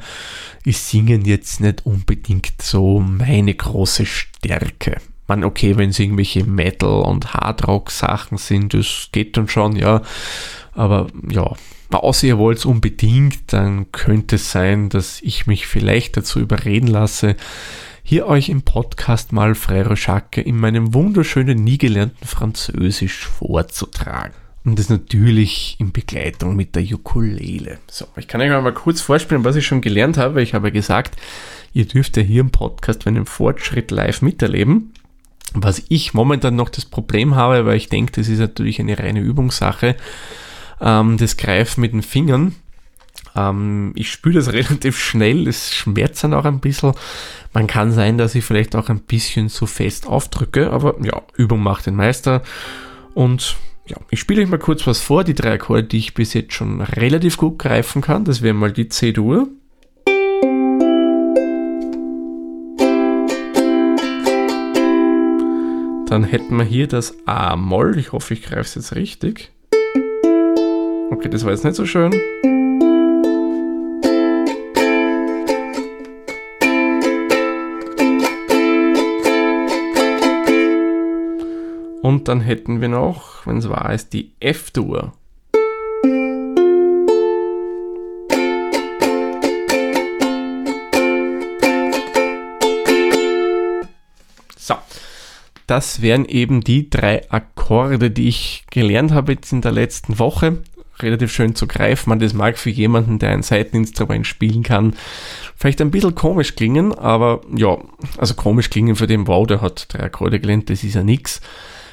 ist 0.64 0.88
Singen 0.88 1.24
jetzt 1.24 1.60
nicht 1.60 1.86
unbedingt 1.86 2.60
so 2.60 3.00
meine 3.00 3.54
große 3.54 4.06
Stärke. 4.06 5.00
Man, 5.26 5.44
okay, 5.44 5.76
wenn 5.76 5.90
es 5.90 5.98
irgendwelche 5.98 6.44
Metal- 6.44 7.02
und 7.02 7.34
Hardrock-Sachen 7.34 8.36
sind, 8.38 8.74
das 8.74 9.08
geht 9.12 9.36
dann 9.36 9.48
schon, 9.48 9.76
ja. 9.76 10.02
Aber 10.72 11.06
ja, 11.30 11.54
außer 11.90 12.26
ihr 12.26 12.38
wollt 12.38 12.58
es 12.58 12.64
unbedingt, 12.64 13.52
dann 13.52 13.92
könnte 13.92 14.36
es 14.36 14.50
sein, 14.50 14.88
dass 14.88 15.20
ich 15.22 15.46
mich 15.46 15.66
vielleicht 15.66 16.16
dazu 16.16 16.40
überreden 16.40 16.88
lasse, 16.88 17.36
hier 18.02 18.26
euch 18.26 18.48
im 18.48 18.62
Podcast 18.62 19.32
mal 19.32 19.52
Frère 19.52 19.94
Jacques 19.94 20.44
in 20.44 20.56
meinem 20.56 20.94
wunderschönen, 20.94 21.62
nie 21.62 21.78
gelernten 21.78 22.26
Französisch 22.26 23.26
vorzutragen. 23.26 24.39
Und 24.64 24.78
das 24.78 24.90
natürlich 24.90 25.76
in 25.78 25.90
Begleitung 25.90 26.54
mit 26.54 26.76
der 26.76 26.82
Ukulele. 26.82 27.78
So, 27.90 28.06
ich 28.16 28.28
kann 28.28 28.42
euch 28.42 28.50
mal 28.50 28.74
kurz 28.74 29.00
vorspielen, 29.00 29.44
was 29.44 29.56
ich 29.56 29.66
schon 29.66 29.80
gelernt 29.80 30.18
habe. 30.18 30.42
Ich 30.42 30.52
habe 30.52 30.70
gesagt, 30.70 31.16
ihr 31.72 31.86
dürft 31.86 32.16
ja 32.18 32.22
hier 32.22 32.42
im 32.42 32.50
Podcast 32.50 33.06
meinen 33.06 33.24
Fortschritt 33.24 33.90
live 33.90 34.20
miterleben. 34.20 34.92
Was 35.54 35.82
ich 35.88 36.14
momentan 36.14 36.56
noch 36.56 36.68
das 36.68 36.84
Problem 36.84 37.34
habe, 37.34 37.64
weil 37.64 37.76
ich 37.76 37.88
denke, 37.88 38.12
das 38.12 38.28
ist 38.28 38.38
natürlich 38.38 38.78
eine 38.80 38.98
reine 38.98 39.20
Übungssache, 39.20 39.96
ähm, 40.80 41.16
das 41.16 41.36
Greifen 41.36 41.80
mit 41.80 41.92
den 41.92 42.02
Fingern. 42.02 42.54
Ähm, 43.34 43.92
ich 43.96 44.12
spüre 44.12 44.34
das 44.34 44.52
relativ 44.52 44.98
schnell, 44.98 45.48
es 45.48 45.74
schmerzt 45.74 46.22
dann 46.22 46.34
auch 46.34 46.44
ein 46.44 46.60
bisschen. 46.60 46.92
Man 47.54 47.66
kann 47.66 47.92
sein, 47.92 48.18
dass 48.18 48.34
ich 48.34 48.44
vielleicht 48.44 48.76
auch 48.76 48.90
ein 48.90 49.00
bisschen 49.00 49.48
zu 49.48 49.66
fest 49.66 50.06
aufdrücke, 50.06 50.70
aber 50.70 50.96
ja, 51.02 51.22
Übung 51.34 51.62
macht 51.62 51.86
den 51.86 51.96
Meister. 51.96 52.42
Und 53.14 53.56
ja, 53.90 53.96
ich 54.10 54.20
spiele 54.20 54.42
euch 54.42 54.48
mal 54.48 54.58
kurz 54.58 54.86
was 54.86 55.00
vor, 55.00 55.24
die 55.24 55.34
drei 55.34 55.54
Akkorde, 55.54 55.84
die 55.84 55.98
ich 55.98 56.14
bis 56.14 56.32
jetzt 56.32 56.54
schon 56.54 56.80
relativ 56.80 57.36
gut 57.36 57.58
greifen 57.58 58.02
kann. 58.02 58.24
Das 58.24 58.40
wäre 58.40 58.54
mal 58.54 58.72
die 58.72 58.88
C-Dur. 58.88 59.48
Dann 66.06 66.24
hätten 66.24 66.56
wir 66.56 66.64
hier 66.64 66.88
das 66.88 67.16
A-Moll. 67.26 67.98
Ich 67.98 68.12
hoffe, 68.12 68.34
ich 68.34 68.42
greife 68.42 68.60
es 68.60 68.74
jetzt 68.74 68.94
richtig. 68.94 69.50
Okay, 71.10 71.28
das 71.28 71.44
war 71.44 71.52
jetzt 71.52 71.64
nicht 71.64 71.76
so 71.76 71.86
schön. 71.86 72.12
Und 82.10 82.26
dann 82.26 82.40
hätten 82.40 82.80
wir 82.80 82.88
noch, 82.88 83.46
wenn 83.46 83.58
es 83.58 83.68
wahr 83.68 83.94
ist, 83.94 84.12
die 84.12 84.32
F-Dur. 84.40 85.12
So, 94.58 94.74
das 95.68 96.02
wären 96.02 96.24
eben 96.24 96.62
die 96.62 96.90
drei 96.90 97.30
Akkorde, 97.30 98.10
die 98.10 98.26
ich 98.26 98.64
gelernt 98.72 99.12
habe 99.12 99.34
jetzt 99.34 99.52
in 99.52 99.60
der 99.60 99.70
letzten 99.70 100.18
Woche 100.18 100.64
relativ 100.98 101.32
schön 101.32 101.54
zu 101.54 101.68
greifen. 101.68 102.08
Man, 102.10 102.18
das 102.18 102.34
mag 102.34 102.58
für 102.58 102.70
jemanden, 102.70 103.20
der 103.20 103.30
ein 103.30 103.44
Seiteninstrument 103.44 104.26
spielen 104.26 104.64
kann, 104.64 104.96
vielleicht 105.54 105.80
ein 105.80 105.92
bisschen 105.92 106.16
komisch 106.16 106.56
klingen, 106.56 106.92
aber 106.92 107.42
ja, 107.54 107.78
also 108.18 108.34
komisch 108.34 108.68
klingen 108.68 108.96
für 108.96 109.06
den, 109.06 109.28
wow, 109.28 109.46
der 109.46 109.60
hat 109.62 109.94
drei 109.94 110.02
Akkorde 110.02 110.40
gelernt, 110.40 110.70
das 110.70 110.82
ist 110.82 110.96
ja 110.96 111.04
nix. 111.04 111.40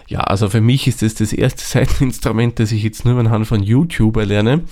Ja, 0.08 0.22
also 0.22 0.50
für 0.50 0.62
mich 0.62 0.88
ist 0.88 1.02
das 1.02 1.16
das 1.16 1.34
erste 1.34 1.64
Seiteninstrument, 1.66 2.60
das 2.60 2.72
ich 2.72 2.84
jetzt 2.84 3.06
nur 3.06 3.20
anhand 3.20 3.48
von 3.48 3.62
YouTube 3.62 4.18
erlerne. 4.18 4.64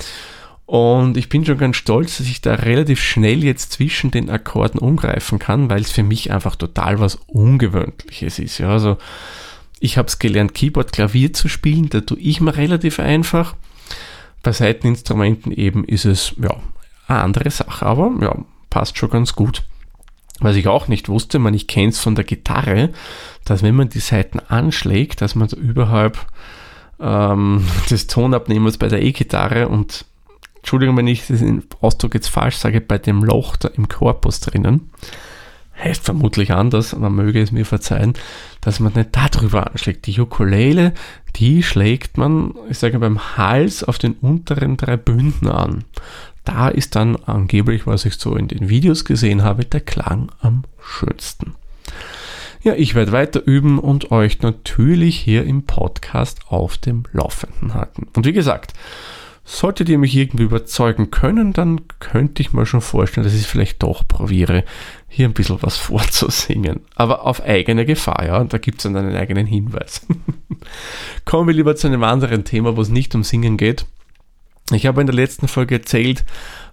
Und 0.66 1.16
ich 1.16 1.30
bin 1.30 1.46
schon 1.46 1.60
ganz 1.60 1.76
stolz, 1.76 2.18
dass 2.18 2.28
ich 2.28 2.42
da 2.42 2.56
relativ 2.56 3.00
schnell 3.00 3.44
jetzt 3.44 3.74
zwischen 3.74 4.10
den 4.10 4.32
Akkorden 4.32 4.80
umgreifen 4.80 5.38
kann, 5.38 5.70
weil 5.70 5.82
es 5.82 5.92
für 5.92 6.02
mich 6.02 6.32
einfach 6.32 6.56
total 6.56 7.00
was 7.00 7.20
Ungewöhnliches 7.28 8.40
ist. 8.40 8.58
Ja, 8.58 8.70
also 8.70 8.98
ich 9.80 10.00
habe 10.00 10.08
es 10.08 10.18
gelernt, 10.18 10.56
Keyboard, 10.56 10.92
Klavier 10.92 11.34
zu 11.34 11.50
spielen, 11.50 11.90
da 11.90 12.02
tue 12.02 12.18
ich 12.18 12.42
mir 12.42 12.56
relativ 12.56 13.00
einfach. 13.00 13.56
Bei 14.42 14.54
Seiteninstrumenten 14.54 15.52
eben 15.52 15.84
ist 15.86 16.06
es 16.06 16.34
ja 16.42 16.56
eine 17.08 17.22
andere 17.22 17.52
Sache, 17.52 17.86
aber 17.86 18.12
ja, 18.22 18.36
passt 18.72 18.98
schon 18.98 19.12
ganz 19.12 19.36
gut. 19.36 19.64
Was 20.40 20.56
ich 20.56 20.68
auch 20.68 20.88
nicht 20.88 21.08
wusste, 21.08 21.40
man, 21.40 21.54
ich 21.54 21.68
kenne 21.68 21.90
es 21.90 22.00
von 22.00 22.16
der 22.16 22.26
Gitarre, 22.26 22.90
dass 23.46 23.64
wenn 23.64 23.76
man 23.76 23.90
die 23.90 24.00
Seiten 24.00 24.40
anschlägt, 24.40 25.22
dass 25.22 25.36
man 25.36 25.48
so 25.48 25.56
überhalb 25.58 26.26
ähm, 27.00 27.66
des 27.90 28.08
Tonabnehmers 28.08 28.78
bei 28.78 28.88
der 28.88 29.02
E-Gitarre 29.02 29.70
und 29.70 30.06
Entschuldigung, 30.58 30.98
wenn 30.98 31.08
ich 31.08 31.28
den 31.28 31.64
Ausdruck 31.80 32.16
jetzt 32.16 32.28
falsch 32.28 32.58
sage, 32.58 32.82
bei 32.82 32.98
dem 32.98 33.24
Loch 33.24 33.56
da 33.56 33.68
im 33.70 33.88
Korpus 33.88 34.40
drinnen, 34.40 34.90
heißt 35.84 36.06
vermutlich 36.06 36.52
anders, 36.52 36.96
man 36.96 37.14
möge 37.14 37.42
es 37.42 37.52
mir 37.52 37.66
verzeihen, 37.66 38.14
dass 38.62 38.80
man 38.80 38.94
nicht 38.94 39.10
darüber 39.12 39.72
anschlägt. 39.72 40.08
Die 40.08 40.20
Ukulele, 40.20 40.94
die 41.36 41.64
schlägt 41.64 42.18
man, 42.18 42.54
ich 42.70 42.80
sage 42.80 43.00
beim 43.00 43.38
Hals 43.38 43.84
auf 43.84 43.98
den 43.98 44.14
unteren 44.14 44.78
drei 44.78 44.98
Bünden 44.98 45.48
an. 45.48 45.84
Da 46.46 46.70
ist 46.70 46.96
dann 46.96 47.16
angeblich, 47.16 47.88
was 47.88 48.06
ich 48.06 48.16
so 48.16 48.36
in 48.36 48.48
den 48.48 48.70
Videos 48.70 49.04
gesehen 49.04 49.44
habe, 49.44 49.66
der 49.66 49.82
Klang 49.82 50.32
am 50.40 50.64
schönsten. 50.80 51.56
Ja, 52.64 52.74
ich 52.74 52.96
werde 52.96 53.12
weiter 53.12 53.46
üben 53.46 53.78
und 53.78 54.12
euch 54.12 54.42
natürlich 54.42 55.18
hier 55.18 55.44
im 55.44 55.64
Podcast 55.64 56.40
auf 56.48 56.78
dem 56.78 57.04
Laufenden 57.12 57.74
halten. 57.74 58.08
Und 58.16 58.26
wie 58.26 58.34
gesagt, 58.34 58.74
Solltet 59.48 59.90
ihr 59.90 60.00
mich 60.00 60.16
irgendwie 60.16 60.46
überzeugen 60.46 61.12
können, 61.12 61.54
dann 61.54 61.82
könnte 62.00 62.42
ich 62.42 62.52
mir 62.52 62.66
schon 62.66 62.82
vorstellen, 62.82 63.26
dass 63.26 63.36
ich 63.36 63.46
vielleicht 63.46 63.84
doch 63.84 64.08
probiere, 64.08 64.64
hier 65.08 65.28
ein 65.28 65.34
bisschen 65.34 65.62
was 65.62 65.78
vorzusingen. 65.78 66.82
Aber 66.96 67.26
auf 67.26 67.44
eigene 67.44 67.86
Gefahr, 67.86 68.26
ja, 68.26 68.40
und 68.40 68.54
da 68.54 68.58
gibt 68.58 68.80
es 68.80 68.84
dann 68.84 68.98
einen 68.98 69.16
eigenen 69.16 69.46
Hinweis. 69.46 70.06
Kommen 71.26 71.48
wir 71.48 71.54
lieber 71.54 71.76
zu 71.76 71.86
einem 71.86 72.04
anderen 72.04 72.44
Thema, 72.44 72.76
wo 72.76 72.82
es 72.82 72.90
nicht 72.90 73.14
um 73.14 73.24
Singen 73.24 73.56
geht. 73.56 73.86
Ich 74.72 74.88
habe 74.88 75.02
in 75.02 75.08
der 75.08 75.16
letzten 75.16 75.48
Folge 75.48 75.76
erzählt, 75.76 76.26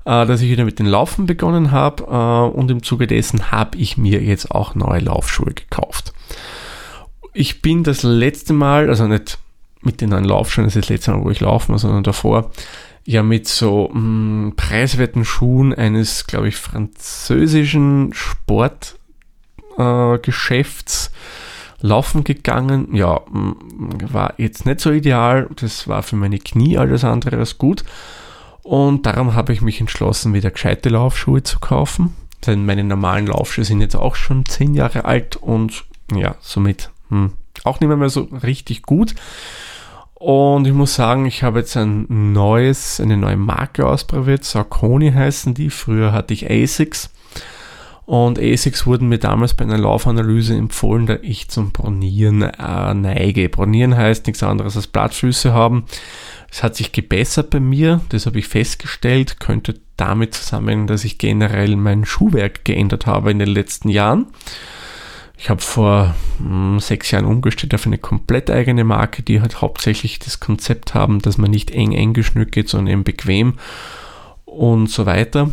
äh, 0.07 0.25
dass 0.25 0.41
ich 0.41 0.51
wieder 0.51 0.65
mit 0.65 0.79
den 0.79 0.87
Laufen 0.87 1.27
begonnen 1.27 1.73
habe 1.73 2.05
äh, 2.05 2.57
und 2.57 2.71
im 2.71 2.83
Zuge 2.83 3.07
dessen 3.07 3.53
habe 3.53 3.77
ich 3.77 3.99
mir 3.99 4.23
jetzt 4.23 4.51
auch 4.51 4.75
neue 4.75 5.01
Laufschuhe 5.01 5.53
gekauft. 5.53 6.15
Ich 7.35 7.61
bin 7.61 7.85
das 7.85 8.03
letzte 8.03 8.55
Mal, 8.55 8.89
also 8.89 9.07
nicht 9.07 9.39
mit 9.83 10.01
den 10.01 10.11
neuen 10.11 10.25
Laufschuhen, 10.25 10.67
das 10.67 10.77
ist 10.77 10.85
das 10.85 10.91
letzte 10.91 11.13
Mal, 11.13 11.25
wo 11.25 11.31
ich 11.31 11.41
laufen, 11.41 11.79
sondern 11.79 12.03
davor, 12.03 12.51
ja 13.05 13.23
mit 13.23 13.49
so 13.49 13.91
mh, 13.93 14.01
mm, 14.01 14.55
preiswerten 14.57 15.25
Schuhen 15.25 15.73
eines, 15.75 16.27
glaube 16.27 16.49
ich, 16.49 16.57
französischen 16.57 18.13
Sportgeschäfts 18.15 21.07
äh, 21.07 21.11
laufen 21.87 22.25
gegangen. 22.25 22.95
Ja, 22.95 23.21
mh, 23.31 23.41
mm, 23.41 23.57
war 24.13 24.35
jetzt 24.39 24.67
nicht 24.67 24.81
so 24.81 24.91
ideal. 24.91 25.49
Das 25.57 25.87
war 25.89 26.03
für 26.03 26.17
meine 26.17 26.39
Knie 26.39 26.77
alles 26.79 27.05
andere 27.05 27.37
als 27.39 27.59
gut. 27.59 27.85
Und 28.63 29.07
darum 29.07 29.35
habe 29.35 29.53
ich 29.53 29.61
mich 29.61 29.81
entschlossen, 29.81 30.33
wieder 30.35 30.53
gescheite 30.53 30.89
Laufschuhe 30.89 31.43
zu 31.43 31.59
kaufen. 31.59 32.15
Denn 32.47 32.65
meine 32.65 32.85
normalen 32.85 33.27
Laufschuhe 33.27 33.65
sind 33.65 33.81
jetzt 33.81 33.97
auch 33.97 34.15
schon 34.15 34.47
10 34.47 34.75
Jahre 34.75 35.05
alt 35.05 35.35
und 35.37 35.85
ja, 36.15 36.37
somit 36.41 36.91
mh, 37.09 37.19
hm, 37.19 37.33
auch 37.65 37.81
nicht 37.81 37.89
mehr 37.89 38.09
so 38.09 38.29
richtig 38.43 38.83
gut. 38.83 39.15
Und 40.15 40.67
ich 40.69 40.73
muss 40.73 40.95
sagen, 40.95 41.27
ich 41.27 41.43
habe 41.43 41.59
jetzt 41.61 41.77
ein 41.77 42.33
neues, 42.33 43.01
eine 43.01 43.17
neue 43.17 43.37
Marke 43.37 43.87
ausprobiert. 43.87 44.45
Saucony 44.45 45.11
heißen 45.11 45.53
die. 45.55 45.69
Früher 45.69 46.13
hatte 46.13 46.33
ich 46.33 46.49
ASICS. 46.49 47.11
Und 48.05 48.39
ASICS 48.39 48.87
wurden 48.87 49.09
mir 49.09 49.19
damals 49.19 49.55
bei 49.55 49.65
einer 49.65 49.79
Laufanalyse 49.79 50.57
empfohlen, 50.57 51.07
da 51.07 51.17
ich 51.23 51.49
zum 51.49 51.73
Bronieren 51.73 52.43
äh, 52.43 52.95
neige. 52.95 53.49
Bronieren 53.49 53.97
heißt 53.97 54.27
nichts 54.27 54.43
anderes 54.43 54.77
als 54.77 54.87
Blattfüße 54.87 55.53
haben. 55.53 55.87
Es 56.51 56.63
hat 56.63 56.77
sich 56.77 56.93
gebessert 56.93 57.51
bei 57.51 57.61
mir, 57.61 58.01
das 58.11 58.27
habe 58.27 58.39
ich 58.39 58.47
festgestellt, 58.47 59.41
könnte 59.41 59.81
damit 59.97 60.35
zusammenhängen, 60.35 60.87
dass 60.87 61.05
ich 61.05 61.17
generell 61.17 61.77
mein 61.77 62.05
Schuhwerk 62.05 62.65
geändert 62.65 63.07
habe 63.07 63.31
in 63.31 63.39
den 63.39 63.49
letzten 63.49 63.89
Jahren. 63.89 64.27
Ich 65.43 65.51
habe 65.51 65.61
vor 65.61 66.15
mh, 66.39 66.45
hm, 66.45 66.79
sechs 66.79 67.11
Jahren 67.11 67.25
umgestellt 67.25 67.75
auf 67.75 67.85
eine 67.85 67.99
komplett 67.99 68.49
eigene 68.49 68.85
Marke, 68.85 69.25
die 69.25 69.41
halt 69.41 69.61
hauptsächlich 69.61 70.21
das 70.21 70.39
Konzept 70.39 70.95
haben, 70.95 71.21
dass 71.21 71.37
man 71.37 71.51
nicht 71.51 71.73
eng 71.73 71.91
eng 71.91 72.13
geschnürt 72.13 72.53
geht, 72.53 72.69
sondern 72.69 72.93
eben 72.93 73.03
bequem 73.03 73.55
und 74.45 74.89
so 74.89 75.05
weiter. 75.05 75.51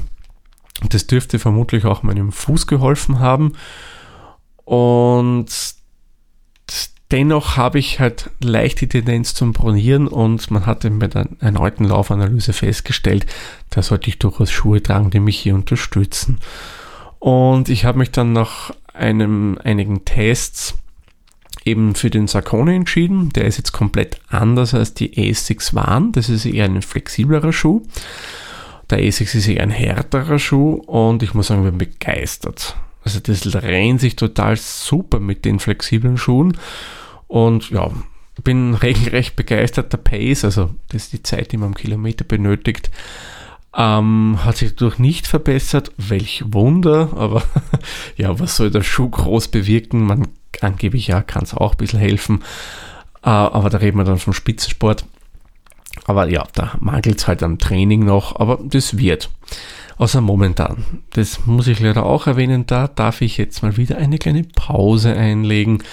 Das 0.87 1.07
dürfte 1.07 1.39
vermutlich 1.39 1.85
auch 1.85 2.03
meinem 2.03 2.31
Fuß 2.31 2.67
geholfen 2.67 3.17
haben. 3.17 3.53
Und 4.63 5.47
dennoch 7.09 7.57
habe 7.57 7.79
ich 7.79 7.99
halt 7.99 8.29
leicht 8.43 8.81
die 8.81 8.89
Tendenz 8.89 9.33
zum 9.33 9.53
Bronieren 9.53 10.07
und 10.07 10.51
man 10.51 10.67
hatte 10.67 10.91
mit 10.91 11.15
der 11.15 11.29
erneuten 11.39 11.83
Laufanalyse 11.83 12.53
festgestellt, 12.53 13.25
da 13.71 13.81
sollte 13.81 14.09
ich 14.09 14.19
durchaus 14.19 14.51
Schuhe 14.51 14.83
tragen, 14.83 15.09
die 15.09 15.19
mich 15.19 15.39
hier 15.39 15.55
unterstützen. 15.55 16.37
Und 17.17 17.69
ich 17.69 17.85
habe 17.85 17.97
mich 17.97 18.11
dann 18.11 18.33
nach 18.33 18.71
einem, 18.99 19.57
einigen 19.63 20.05
Tests 20.05 20.75
eben 21.65 21.95
für 21.95 22.09
den 22.09 22.27
Sarkone 22.27 22.75
entschieden. 22.75 23.29
Der 23.29 23.45
ist 23.45 23.57
jetzt 23.57 23.71
komplett 23.71 24.19
anders 24.29 24.73
als 24.73 24.93
die 24.93 25.13
A6 25.15 25.73
waren. 25.75 26.11
Das 26.11 26.29
ist 26.29 26.45
eher 26.45 26.65
ein 26.65 26.81
flexiblerer 26.81 27.53
Schuh. 27.53 27.81
Der 28.89 28.99
A6 28.99 29.35
ist 29.35 29.47
eher 29.47 29.63
ein 29.63 29.69
härterer 29.69 30.39
Schuh 30.39 30.73
und 30.73 31.21
ich 31.21 31.33
muss 31.33 31.47
sagen, 31.47 31.63
ich 31.63 31.69
bin 31.69 31.77
begeistert. 31.77 32.75
Also 33.03 33.19
das 33.19 33.55
rennt 33.55 34.01
sich 34.01 34.15
total 34.15 34.57
super 34.57 35.19
mit 35.19 35.45
den 35.45 35.59
flexiblen 35.59 36.17
Schuhen 36.17 36.57
und 37.27 37.69
ja, 37.69 37.91
bin 38.43 38.73
regelrecht 38.73 39.35
begeistert. 39.35 39.93
Der 39.93 39.97
Pace, 39.97 40.43
also 40.43 40.71
das 40.89 41.03
ist 41.03 41.13
die 41.13 41.23
Zeit, 41.23 41.51
die 41.51 41.57
man 41.57 41.69
am 41.69 41.75
Kilometer 41.75 42.25
benötigt, 42.25 42.89
ähm, 43.75 44.39
hat 44.43 44.57
sich 44.57 44.71
dadurch 44.75 44.99
nicht 44.99 45.27
verbessert. 45.27 45.91
Welch 45.97 46.43
Wunder, 46.47 47.09
aber 47.15 47.43
ja, 48.17 48.39
was 48.39 48.55
soll 48.55 48.71
der 48.71 48.83
Schuh 48.83 49.09
groß 49.09 49.49
bewirken? 49.49 50.05
Man 50.05 50.27
angeblich 50.61 51.07
ja 51.07 51.21
kann 51.21 51.43
es 51.43 51.53
auch 51.53 51.73
ein 51.73 51.77
bisschen 51.77 51.99
helfen. 51.99 52.43
Äh, 53.23 53.29
aber 53.29 53.69
da 53.69 53.77
reden 53.77 53.97
wir 53.97 54.03
dann 54.03 54.17
vom 54.17 54.33
Spitzensport. 54.33 55.05
Aber 56.05 56.29
ja, 56.29 56.45
da 56.53 56.73
mangelt 56.79 57.19
es 57.19 57.27
halt 57.27 57.43
am 57.43 57.57
Training 57.57 58.05
noch, 58.05 58.39
aber 58.39 58.59
das 58.63 58.97
wird. 58.97 59.29
Außer 59.97 60.21
momentan. 60.21 60.85
Das 61.11 61.45
muss 61.45 61.67
ich 61.67 61.81
leider 61.81 62.05
auch 62.05 62.25
erwähnen, 62.25 62.65
da 62.65 62.87
darf 62.87 63.21
ich 63.21 63.37
jetzt 63.37 63.61
mal 63.63 63.75
wieder 63.75 63.97
eine 63.97 64.17
kleine 64.17 64.43
Pause 64.43 65.13
einlegen. 65.13 65.83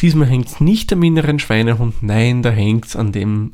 Diesmal 0.00 0.28
hängt 0.28 0.46
es 0.46 0.60
nicht 0.60 0.92
am 0.92 1.02
inneren 1.02 1.40
Schweinehund, 1.40 2.02
nein, 2.02 2.42
da 2.42 2.50
hängt 2.50 2.86
es 2.86 2.94
an 2.94 3.10
dem, 3.10 3.50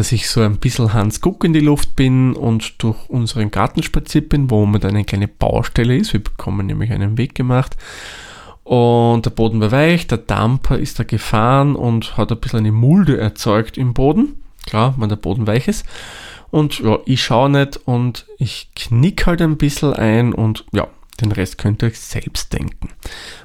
dass 0.00 0.12
ich 0.12 0.30
so 0.30 0.40
ein 0.40 0.56
bisschen 0.56 0.94
Hans 0.94 1.20
Guck 1.20 1.44
in 1.44 1.52
die 1.52 1.60
Luft 1.60 1.94
bin 1.94 2.32
und 2.32 2.82
durch 2.82 2.96
unseren 3.10 3.50
Garten 3.50 3.82
spaziert 3.82 4.30
bin, 4.30 4.50
wo 4.50 4.64
man 4.64 4.80
dann 4.80 4.92
eine 4.92 5.04
kleine 5.04 5.28
Baustelle 5.28 5.94
ist. 5.94 6.14
Wir 6.14 6.24
bekommen 6.24 6.66
nämlich 6.66 6.90
einen 6.90 7.18
Weg 7.18 7.34
gemacht. 7.34 7.76
Und 8.64 9.26
der 9.26 9.30
Boden 9.30 9.60
war 9.60 9.72
weich, 9.72 10.06
der 10.06 10.16
Damper 10.16 10.78
ist 10.78 10.98
da 10.98 11.04
gefahren 11.04 11.76
und 11.76 12.16
hat 12.16 12.32
ein 12.32 12.40
bisschen 12.40 12.60
eine 12.60 12.72
Mulde 12.72 13.18
erzeugt 13.18 13.76
im 13.76 13.92
Boden. 13.92 14.40
Klar, 14.64 14.94
wenn 14.96 15.10
der 15.10 15.16
Boden 15.16 15.46
weich 15.46 15.68
ist. 15.68 15.84
Und 16.50 16.78
ja, 16.78 16.98
ich 17.04 17.22
schaue 17.22 17.50
nicht 17.50 17.76
und 17.84 18.24
ich 18.38 18.70
knick 18.74 19.26
halt 19.26 19.42
ein 19.42 19.58
bisschen 19.58 19.92
ein 19.92 20.32
und 20.32 20.64
ja, 20.72 20.88
den 21.20 21.30
Rest 21.30 21.58
könnt 21.58 21.82
ihr 21.82 21.88
euch 21.88 22.00
selbst 22.00 22.54
denken. 22.54 22.88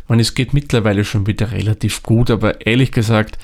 Man, 0.08 0.22
es 0.22 0.36
geht 0.36 0.54
mittlerweile 0.54 1.04
schon 1.04 1.28
wieder 1.28 1.52
relativ 1.52 2.02
gut, 2.02 2.32
aber 2.32 2.66
ehrlich 2.66 2.94
gesagt, 2.94 3.38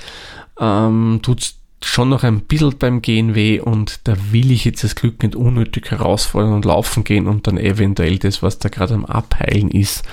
ähm, 0.58 1.20
tut 1.22 1.56
schon 1.84 2.10
noch 2.10 2.24
ein 2.24 2.42
bisschen 2.42 2.78
beim 2.78 3.02
Gehen 3.02 3.36
weh 3.36 3.60
und 3.60 4.08
da 4.08 4.16
will 4.32 4.52
ich 4.52 4.66
jetzt 4.66 4.84
das 4.84 4.96
Glück 4.96 5.24
nicht 5.24 5.36
unnötig 5.36 5.92
herausfordern 5.92 6.54
und 6.54 6.66
laufen 6.66 7.04
gehen 7.04 7.28
und 7.28 7.48
dann 7.48 7.58
eventuell 7.58 8.18
das, 8.20 8.44
was 8.44 8.60
da 8.60 8.70
gerade 8.70 8.94
am 8.94 9.06
Abheilen 9.06 9.72
ist, 9.72 10.04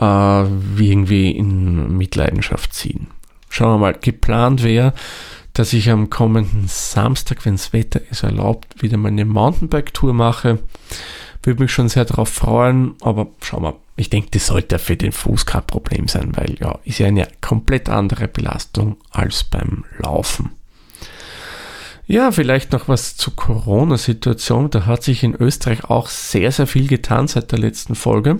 äh, 0.00 0.42
irgendwie 0.42 1.30
in 1.32 1.96
Mitleidenschaft 1.96 2.72
ziehen. 2.72 3.08
Schauen 3.50 3.74
wir 3.74 3.78
mal, 3.78 3.94
geplant 3.94 4.62
wäre, 4.62 4.94
dass 5.52 5.72
ich 5.72 5.90
am 5.90 6.10
kommenden 6.10 6.68
Samstag, 6.68 7.44
wenn 7.44 7.54
das 7.54 7.72
Wetter 7.72 8.00
es 8.10 8.22
erlaubt, 8.22 8.82
wieder 8.82 8.96
mal 8.96 9.08
eine 9.08 9.24
Mountainbike-Tour 9.24 10.14
mache. 10.14 10.58
Würde 11.42 11.62
mich 11.62 11.72
schon 11.72 11.88
sehr 11.88 12.04
darauf 12.04 12.28
freuen, 12.28 12.94
aber 13.00 13.28
schauen 13.42 13.62
wir. 13.62 13.76
Ich 13.96 14.10
denke, 14.10 14.28
das 14.30 14.46
sollte 14.46 14.78
für 14.78 14.96
den 14.96 15.12
Fuß 15.12 15.46
kein 15.46 15.66
Problem 15.66 16.06
sein, 16.06 16.36
weil 16.36 16.56
ja, 16.60 16.78
ist 16.84 16.98
ja 16.98 17.06
eine 17.08 17.26
komplett 17.40 17.88
andere 17.88 18.28
Belastung 18.28 18.96
als 19.10 19.44
beim 19.44 19.84
Laufen. 19.98 20.57
Ja, 22.10 22.32
vielleicht 22.32 22.72
noch 22.72 22.88
was 22.88 23.18
zur 23.18 23.36
Corona-Situation. 23.36 24.70
Da 24.70 24.86
hat 24.86 25.02
sich 25.02 25.22
in 25.22 25.34
Österreich 25.34 25.84
auch 25.84 26.08
sehr, 26.08 26.50
sehr 26.50 26.66
viel 26.66 26.88
getan 26.88 27.28
seit 27.28 27.52
der 27.52 27.58
letzten 27.58 27.94
Folge. 27.94 28.38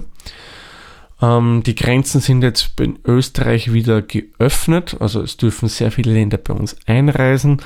Ähm, 1.21 1.63
die 1.67 1.75
Grenzen 1.75 2.23
sind 2.23 2.43
jetzt 2.43 2.81
in 2.81 2.99
Österreich 3.05 3.75
wieder 3.75 4.01
geöffnet, 4.01 4.97
also 5.01 5.21
es 5.21 5.37
dürfen 5.37 5.69
sehr 5.69 5.93
viele 5.93 6.15
Länder 6.15 6.39
bei 6.39 6.55
uns 6.55 6.77
einreisen. 6.87 7.61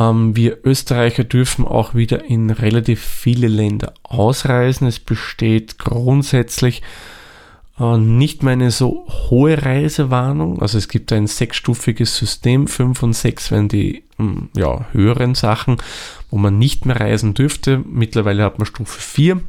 Ähm, 0.00 0.34
wir 0.34 0.64
Österreicher 0.64 1.24
dürfen 1.24 1.66
auch 1.66 1.94
wieder 1.94 2.24
in 2.24 2.48
relativ 2.48 3.04
viele 3.04 3.48
Länder 3.48 3.92
ausreisen. 4.04 4.86
Es 4.86 4.98
besteht 4.98 5.78
grundsätzlich 5.78 6.80
nicht 7.78 8.42
mehr 8.42 8.54
eine 8.54 8.70
so 8.70 9.06
hohe 9.30 9.62
Reisewarnung. 9.62 10.60
Also 10.60 10.78
es 10.78 10.88
gibt 10.88 11.12
ein 11.12 11.26
sechsstufiges 11.26 12.16
System. 12.16 12.66
Fünf 12.66 13.02
und 13.02 13.12
sechs 13.12 13.50
wären 13.50 13.68
die 13.68 14.02
hm, 14.16 14.48
ja, 14.56 14.86
höheren 14.92 15.34
Sachen, 15.34 15.76
wo 16.30 16.38
man 16.38 16.58
nicht 16.58 16.86
mehr 16.86 17.00
reisen 17.00 17.34
dürfte. 17.34 17.82
Mittlerweile 17.86 18.42
hat 18.42 18.58
man 18.58 18.66
Stufe 18.66 19.00
4 19.00 19.40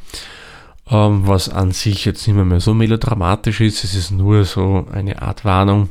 ähm, 0.90 1.28
was 1.28 1.50
an 1.50 1.72
sich 1.72 2.06
jetzt 2.06 2.26
nicht 2.28 2.36
mehr, 2.36 2.46
mehr 2.46 2.60
so 2.60 2.74
melodramatisch 2.74 3.62
ist. 3.62 3.84
Es 3.84 3.96
ist 3.96 4.12
nur 4.12 4.46
so 4.46 4.88
eine 4.92 5.22
Art 5.22 5.46
Warnung. 5.46 5.90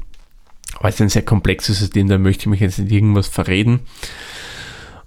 Aber 0.79 0.89
es 0.89 0.97
ist 0.97 1.01
ein 1.01 1.09
sehr 1.09 1.25
komplexes 1.25 1.79
System, 1.79 2.09
da 2.09 2.19
möchte 2.19 2.43
ich 2.43 2.47
mich 2.49 2.61
jetzt 2.61 2.79
nicht 2.79 2.93
irgendwas 2.93 3.27
verreden. 3.27 3.81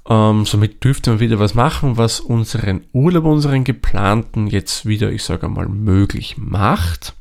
Ähm, 0.09 0.45
somit 0.45 0.83
dürfte 0.83 1.11
man 1.11 1.19
wieder 1.19 1.39
was 1.39 1.53
machen, 1.53 1.97
was 1.97 2.19
unseren 2.19 2.81
Urlaub, 2.93 3.25
unseren 3.25 3.63
geplanten 3.63 4.47
jetzt 4.47 4.85
wieder, 4.85 5.11
ich 5.11 5.23
sage 5.23 5.47
mal, 5.47 5.67
möglich 5.67 6.35
macht. 6.37 7.13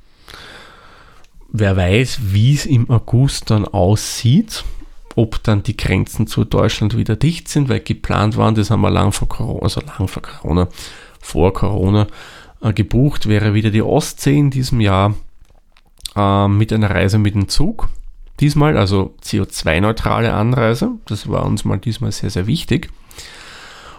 Wer 1.52 1.76
weiß, 1.76 2.20
wie 2.32 2.54
es 2.54 2.66
im 2.66 2.88
August 2.90 3.50
dann 3.50 3.64
aussieht, 3.64 4.64
ob 5.16 5.42
dann 5.42 5.62
die 5.62 5.76
Grenzen 5.76 6.26
zu 6.26 6.44
Deutschland 6.44 6.96
wieder 6.96 7.16
dicht 7.16 7.48
sind, 7.48 7.68
weil 7.68 7.80
geplant 7.80 8.36
waren, 8.36 8.54
das 8.54 8.70
haben 8.70 8.82
wir 8.82 8.90
lang 8.90 9.12
vor 9.12 9.28
Corona, 9.28 9.62
also 9.62 9.80
lang 9.80 10.06
vor 10.06 10.22
Corona, 10.22 10.68
vor 11.20 11.52
Corona 11.52 12.06
äh, 12.62 12.72
gebucht, 12.72 13.28
wäre 13.28 13.52
wieder 13.54 13.70
die 13.70 13.82
Ostsee 13.82 14.38
in 14.38 14.50
diesem 14.50 14.80
Jahr 14.80 15.14
äh, 16.14 16.46
mit 16.46 16.72
einer 16.72 16.90
Reise 16.90 17.18
mit 17.18 17.34
dem 17.34 17.48
Zug. 17.48 17.88
Diesmal, 18.38 18.78
also 18.78 19.14
CO2-neutrale 19.22 20.32
Anreise. 20.32 20.92
Das 21.06 21.28
war 21.28 21.44
uns 21.44 21.64
mal 21.64 21.78
diesmal 21.78 22.12
sehr, 22.12 22.30
sehr 22.30 22.46
wichtig. 22.46 22.90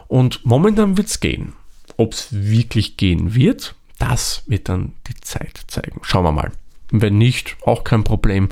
Und 0.07 0.45
momentan 0.45 0.97
wird 0.97 1.07
es 1.07 1.19
gehen. 1.19 1.53
Ob 1.97 2.13
es 2.13 2.27
wirklich 2.31 2.97
gehen 2.97 3.35
wird, 3.35 3.75
das 3.99 4.43
wird 4.47 4.67
dann 4.67 4.93
die 5.07 5.19
Zeit 5.21 5.61
zeigen. 5.67 5.99
Schauen 6.01 6.23
wir 6.23 6.31
mal. 6.31 6.51
Wenn 6.91 7.17
nicht, 7.17 7.57
auch 7.65 7.83
kein 7.83 8.03
Problem. 8.03 8.49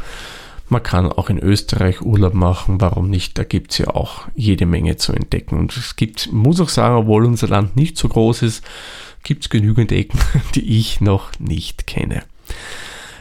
Man 0.69 0.83
kann 0.83 1.11
auch 1.11 1.29
in 1.29 1.39
Österreich 1.39 2.01
Urlaub 2.01 2.35
machen, 2.35 2.79
warum 2.79 3.09
nicht? 3.09 3.37
Da 3.37 3.43
gibt 3.43 3.71
es 3.71 3.79
ja 3.79 3.87
auch 3.87 4.27
jede 4.35 4.67
Menge 4.67 4.97
zu 4.97 5.13
entdecken. 5.13 5.57
Und 5.57 5.75
es 5.75 5.95
gibt, 5.95 6.31
muss 6.31 6.61
auch 6.61 6.69
sagen, 6.69 6.95
obwohl 6.95 7.25
unser 7.25 7.47
Land 7.47 7.75
nicht 7.75 7.97
so 7.97 8.07
groß 8.07 8.43
ist, 8.43 8.63
gibt 9.23 9.43
es 9.43 9.49
genügend 9.49 9.91
Ecken, 9.91 10.19
die 10.55 10.77
ich 10.77 11.01
noch 11.01 11.31
nicht 11.39 11.87
kenne. 11.87 12.23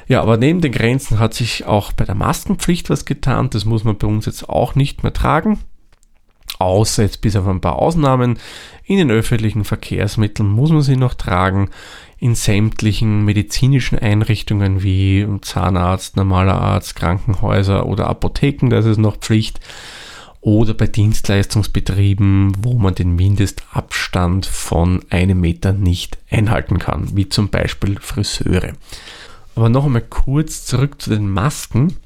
Ja, 0.08 0.22
aber 0.22 0.36
neben 0.36 0.60
den 0.60 0.72
Grenzen 0.72 1.18
hat 1.18 1.34
sich 1.34 1.66
auch 1.66 1.92
bei 1.92 2.04
der 2.04 2.14
Maskenpflicht 2.14 2.90
was 2.90 3.04
getan. 3.04 3.50
Das 3.50 3.64
muss 3.64 3.84
man 3.84 3.98
bei 3.98 4.06
uns 4.06 4.26
jetzt 4.26 4.48
auch 4.48 4.74
nicht 4.74 5.02
mehr 5.02 5.12
tragen. 5.12 5.58
Außer 6.58 7.02
jetzt 7.02 7.20
bis 7.20 7.36
auf 7.36 7.46
ein 7.46 7.60
paar 7.60 7.76
Ausnahmen. 7.76 8.38
In 8.84 8.96
den 8.96 9.10
öffentlichen 9.10 9.64
Verkehrsmitteln 9.64 10.48
muss 10.48 10.70
man 10.70 10.82
sie 10.82 10.96
noch 10.96 11.14
tragen. 11.14 11.70
In 12.20 12.34
sämtlichen 12.34 13.24
medizinischen 13.24 13.98
Einrichtungen 13.98 14.82
wie 14.82 15.26
Zahnarzt, 15.40 16.16
normaler 16.16 16.60
Arzt, 16.60 16.96
Krankenhäuser 16.96 17.86
oder 17.86 18.08
Apotheken, 18.08 18.70
das 18.70 18.86
ist 18.86 18.98
noch 18.98 19.18
Pflicht 19.18 19.60
oder 20.40 20.74
bei 20.74 20.86
Dienstleistungsbetrieben, 20.86 22.52
wo 22.64 22.74
man 22.74 22.94
den 22.94 23.16
Mindestabstand 23.16 24.46
von 24.46 25.04
einem 25.10 25.40
Meter 25.40 25.72
nicht 25.72 26.18
einhalten 26.30 26.78
kann, 26.78 27.16
wie 27.16 27.28
zum 27.28 27.50
Beispiel 27.50 27.98
Friseure. 28.00 28.72
Aber 29.54 29.68
noch 29.68 29.84
einmal 29.84 30.02
kurz 30.02 30.64
zurück 30.64 31.02
zu 31.02 31.10
den 31.10 31.28
Masken. 31.28 31.96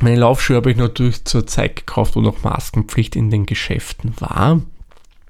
Meine 0.00 0.16
Laufschuhe 0.16 0.56
habe 0.56 0.70
ich 0.70 0.76
natürlich 0.76 1.24
zur 1.24 1.46
Zeit 1.46 1.76
gekauft, 1.76 2.16
wo 2.16 2.20
noch 2.20 2.42
Maskenpflicht 2.42 3.16
in 3.16 3.30
den 3.30 3.46
Geschäften 3.46 4.14
war. 4.18 4.62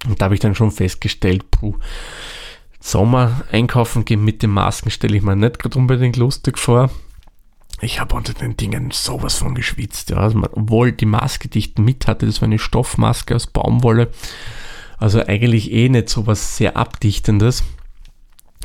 Und 0.07 0.21
da 0.21 0.27
habe 0.27 0.35
ich 0.35 0.41
dann 0.41 0.55
schon 0.55 0.71
festgestellt, 0.71 1.51
puh, 1.51 1.77
Sommer 2.87 3.45
einkaufen 3.51 4.05
gehen 4.05 4.23
mit 4.23 4.43
den 4.43 4.51
Masken 4.51 4.91
stelle 4.91 5.17
ich 5.17 5.23
mir 5.23 5.35
nicht 5.35 5.59
gerade 5.59 5.79
unbedingt 5.79 6.19
lustig 6.19 6.59
vor. 6.59 6.91
ich 7.81 7.99
habe 7.99 8.15
unter 8.15 8.35
den 8.35 8.59
Dingen 8.59 8.91
sowas 8.91 9.37
von 9.37 9.55
geschwitzt. 9.55 10.11
Ja. 10.11 10.19
Also 10.19 10.37
man, 10.37 10.51
obwohl 10.53 10.93
die 10.93 11.07
Maske, 11.07 11.49
die 11.49 11.61
ich 11.61 11.79
mit 11.79 12.07
hatte, 12.07 12.27
das 12.27 12.43
war 12.43 12.47
eine 12.47 12.59
Stoffmaske 12.59 13.35
aus 13.35 13.47
Baumwolle. 13.47 14.11
Also 14.99 15.25
eigentlich 15.25 15.73
eh 15.73 15.89
nicht 15.89 16.11
so 16.11 16.27
was 16.27 16.59
sehr 16.59 16.77
Abdichtendes. 16.77 17.65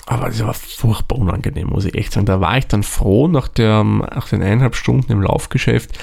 Aber 0.06 0.28
es 0.28 0.44
war 0.44 0.54
furchtbar 0.54 1.18
unangenehm, 1.18 1.68
muss 1.68 1.86
ich 1.86 1.96
echt 1.96 2.12
sagen. 2.12 2.26
Da 2.26 2.42
war 2.42 2.58
ich 2.58 2.68
dann 2.68 2.84
froh 2.84 3.30
nach, 3.30 3.48
der, 3.48 3.86
nach 3.86 4.28
den 4.28 4.44
eineinhalb 4.44 4.76
Stunden 4.76 5.14
im 5.14 5.22
Laufgeschäft, 5.22 5.98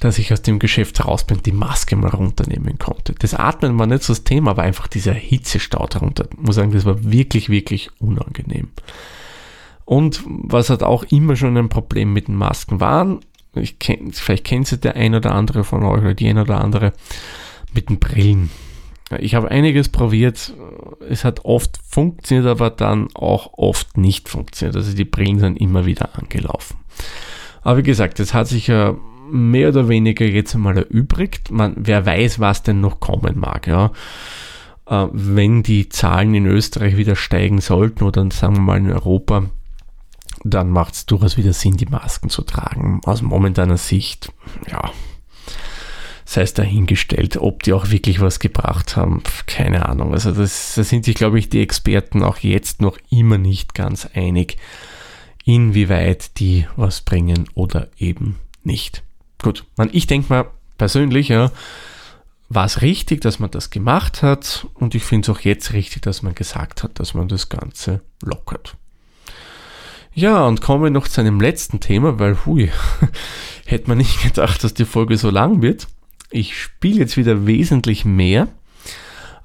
dass 0.00 0.18
ich 0.18 0.32
aus 0.32 0.42
dem 0.42 0.58
Geschäft 0.58 1.04
raus 1.04 1.24
bin, 1.24 1.42
die 1.42 1.52
Maske 1.52 1.96
mal 1.96 2.10
runternehmen 2.10 2.78
konnte. 2.78 3.14
Das 3.18 3.34
Atmen 3.34 3.78
war 3.78 3.86
nicht 3.86 4.02
so 4.02 4.12
das 4.12 4.24
Thema, 4.24 4.52
aber 4.52 4.62
einfach 4.62 4.88
dieser 4.88 5.12
Hitzestau 5.12 5.86
darunter. 5.86 6.26
Ich 6.32 6.38
muss 6.38 6.56
sagen, 6.56 6.72
das 6.72 6.84
war 6.84 7.04
wirklich, 7.04 7.48
wirklich 7.48 7.90
unangenehm. 8.00 8.68
Und 9.84 10.22
was 10.26 10.70
halt 10.70 10.82
auch 10.82 11.04
immer 11.04 11.36
schon 11.36 11.56
ein 11.56 11.68
Problem 11.68 12.12
mit 12.12 12.28
den 12.28 12.36
Masken 12.36 12.80
war, 12.80 13.18
ich 13.54 13.78
kenn, 13.78 14.12
vielleicht 14.12 14.44
kennt 14.44 14.66
sie 14.66 14.78
der 14.78 14.96
ein 14.96 15.14
oder 15.14 15.32
andere 15.32 15.64
von 15.64 15.84
euch 15.84 16.00
oder 16.00 16.14
die 16.14 16.28
ein 16.28 16.38
oder 16.38 16.60
andere 16.60 16.92
mit 17.72 17.88
den 17.88 17.98
Brillen. 17.98 18.50
Ich 19.18 19.34
habe 19.34 19.50
einiges 19.50 19.90
probiert. 19.90 20.54
Es 21.08 21.24
hat 21.24 21.44
oft 21.44 21.78
funktioniert, 21.86 22.48
aber 22.48 22.70
dann 22.70 23.08
auch 23.14 23.52
oft 23.58 23.96
nicht 23.96 24.28
funktioniert. 24.28 24.76
Also 24.76 24.94
die 24.94 25.04
Brillen 25.04 25.38
sind 25.38 25.60
immer 25.60 25.86
wieder 25.86 26.18
angelaufen. 26.18 26.78
Aber 27.62 27.78
wie 27.78 27.82
gesagt, 27.82 28.18
es 28.18 28.34
hat 28.34 28.48
sich 28.48 28.66
ja 28.66 28.96
mehr 29.30 29.68
oder 29.68 29.88
weniger 29.88 30.24
jetzt 30.24 30.54
einmal 30.54 30.76
erübrigt. 30.76 31.50
Man, 31.50 31.74
wer 31.76 32.04
weiß, 32.06 32.40
was 32.40 32.62
denn 32.62 32.80
noch 32.80 33.00
kommen 33.00 33.38
mag, 33.38 33.66
ja. 33.66 33.92
Äh, 34.86 35.06
wenn 35.12 35.62
die 35.62 35.88
Zahlen 35.88 36.34
in 36.34 36.46
Österreich 36.46 36.96
wieder 36.96 37.16
steigen 37.16 37.60
sollten 37.60 38.04
oder 38.04 38.28
sagen 38.30 38.56
wir 38.56 38.62
mal 38.62 38.78
in 38.78 38.90
Europa, 38.90 39.44
dann 40.42 40.70
macht 40.70 40.94
es 40.94 41.06
durchaus 41.06 41.36
wieder 41.36 41.52
Sinn, 41.52 41.76
die 41.76 41.86
Masken 41.86 42.28
zu 42.28 42.42
tragen. 42.42 43.00
Aus 43.04 43.22
momentaner 43.22 43.78
Sicht, 43.78 44.32
ja, 44.70 44.90
sei 46.24 46.42
es 46.42 46.54
dahingestellt, 46.54 47.36
ob 47.36 47.62
die 47.62 47.72
auch 47.72 47.90
wirklich 47.90 48.20
was 48.20 48.38
gebracht 48.38 48.96
haben, 48.96 49.22
keine 49.46 49.88
Ahnung. 49.88 50.12
Also 50.12 50.32
da 50.32 50.46
sind 50.46 51.04
sich, 51.04 51.14
glaube 51.14 51.38
ich, 51.38 51.48
die 51.48 51.62
Experten 51.62 52.22
auch 52.22 52.38
jetzt 52.38 52.80
noch 52.80 52.98
immer 53.10 53.38
nicht 53.38 53.74
ganz 53.74 54.06
einig, 54.14 54.58
inwieweit 55.44 56.38
die 56.38 56.66
was 56.76 57.02
bringen 57.02 57.48
oder 57.54 57.88
eben 57.98 58.36
nicht. 58.62 59.02
Gut, 59.44 59.66
ich 59.92 60.06
denke 60.06 60.32
mal 60.32 60.46
persönlich, 60.78 61.28
ja, 61.28 61.52
war 62.48 62.64
es 62.64 62.80
richtig, 62.80 63.20
dass 63.20 63.40
man 63.40 63.50
das 63.50 63.68
gemacht 63.68 64.22
hat 64.22 64.66
und 64.72 64.94
ich 64.94 65.04
finde 65.04 65.30
es 65.30 65.36
auch 65.36 65.40
jetzt 65.40 65.74
richtig, 65.74 66.00
dass 66.00 66.22
man 66.22 66.34
gesagt 66.34 66.82
hat, 66.82 66.98
dass 66.98 67.12
man 67.12 67.28
das 67.28 67.50
Ganze 67.50 68.00
lockert. 68.22 68.74
Ja, 70.14 70.46
und 70.46 70.62
kommen 70.62 70.82
wir 70.82 70.88
noch 70.88 71.08
zu 71.08 71.20
einem 71.20 71.42
letzten 71.42 71.78
Thema, 71.78 72.18
weil, 72.18 72.38
hui, 72.46 72.70
hätte 73.66 73.88
man 73.88 73.98
nicht 73.98 74.22
gedacht, 74.22 74.64
dass 74.64 74.72
die 74.72 74.86
Folge 74.86 75.18
so 75.18 75.28
lang 75.28 75.60
wird. 75.60 75.88
Ich 76.30 76.58
spiele 76.58 77.00
jetzt 77.00 77.18
wieder 77.18 77.46
wesentlich 77.46 78.06
mehr 78.06 78.48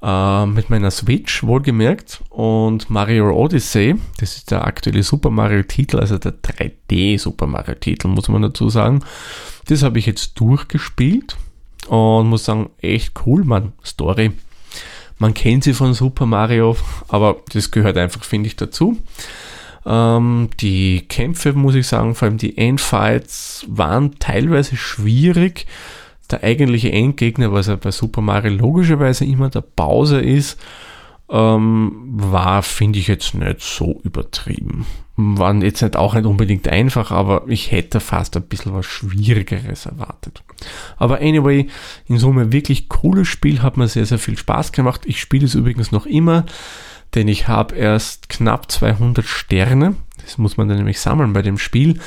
äh, 0.02 0.46
mit 0.46 0.70
meiner 0.70 0.90
Switch, 0.90 1.42
wohlgemerkt. 1.42 2.22
Und 2.30 2.90
Mario 2.90 3.30
Odyssey, 3.32 3.96
das 4.18 4.36
ist 4.36 4.50
der 4.50 4.66
aktuelle 4.66 5.02
Super 5.02 5.30
Mario-Titel, 5.30 5.98
also 5.98 6.18
der 6.18 6.34
3D 6.42 7.18
Super 7.18 7.46
Mario-Titel, 7.46 8.08
muss 8.08 8.28
man 8.28 8.42
dazu 8.42 8.68
sagen. 8.68 9.02
Das 9.66 9.82
habe 9.82 9.98
ich 9.98 10.06
jetzt 10.06 10.38
durchgespielt 10.40 11.36
und 11.88 12.28
muss 12.28 12.44
sagen, 12.44 12.70
echt 12.80 13.12
cool, 13.26 13.44
man. 13.44 13.72
Story. 13.84 14.32
Man 15.18 15.34
kennt 15.34 15.64
sie 15.64 15.74
von 15.74 15.92
Super 15.92 16.24
Mario, 16.24 16.76
aber 17.08 17.36
das 17.52 17.70
gehört 17.70 17.98
einfach, 17.98 18.24
finde 18.24 18.46
ich, 18.46 18.56
dazu. 18.56 18.96
Ähm, 19.84 20.48
die 20.60 21.02
Kämpfe, 21.08 21.52
muss 21.52 21.74
ich 21.74 21.86
sagen, 21.86 22.14
vor 22.14 22.26
allem 22.26 22.38
die 22.38 22.56
Endfights 22.56 23.66
waren 23.68 24.18
teilweise 24.18 24.76
schwierig. 24.76 25.66
Der 26.30 26.42
eigentliche 26.42 26.92
Endgegner, 26.92 27.52
was 27.52 27.66
ja 27.66 27.76
bei 27.76 27.90
Super 27.90 28.20
Mario 28.20 28.52
logischerweise 28.52 29.24
immer 29.24 29.50
der 29.50 29.62
Bowser 29.62 30.22
ist, 30.22 30.60
ähm, 31.28 31.92
war, 32.12 32.62
finde 32.62 32.98
ich 32.98 33.08
jetzt 33.08 33.34
nicht 33.34 33.60
so 33.60 34.00
übertrieben. 34.02 34.86
Waren 35.16 35.62
jetzt 35.62 35.82
nicht 35.82 35.96
auch 35.96 36.14
nicht 36.14 36.26
unbedingt 36.26 36.66
einfach, 36.68 37.10
aber 37.10 37.44
ich 37.46 37.70
hätte 37.72 38.00
fast 38.00 38.36
ein 38.36 38.42
bisschen 38.44 38.72
was 38.72 38.86
Schwierigeres 38.86 39.86
erwartet. 39.86 40.42
Aber 40.96 41.20
anyway, 41.20 41.68
in 42.06 42.18
Summe 42.18 42.52
wirklich 42.52 42.88
cooles 42.88 43.28
Spiel, 43.28 43.62
hat 43.62 43.76
mir 43.76 43.88
sehr, 43.88 44.06
sehr 44.06 44.18
viel 44.18 44.38
Spaß 44.38 44.72
gemacht. 44.72 45.02
Ich 45.04 45.20
spiele 45.20 45.44
es 45.44 45.54
übrigens 45.54 45.92
noch 45.92 46.06
immer 46.06 46.46
denn 47.14 47.28
ich 47.28 47.48
habe 47.48 47.76
erst 47.76 48.28
knapp 48.28 48.70
200 48.70 49.24
Sterne. 49.24 49.96
Das 50.22 50.38
muss 50.38 50.56
man 50.56 50.68
dann 50.68 50.78
nämlich 50.78 51.00
sammeln 51.00 51.32
bei 51.32 51.42
dem 51.42 51.58
Spiel. 51.58 51.98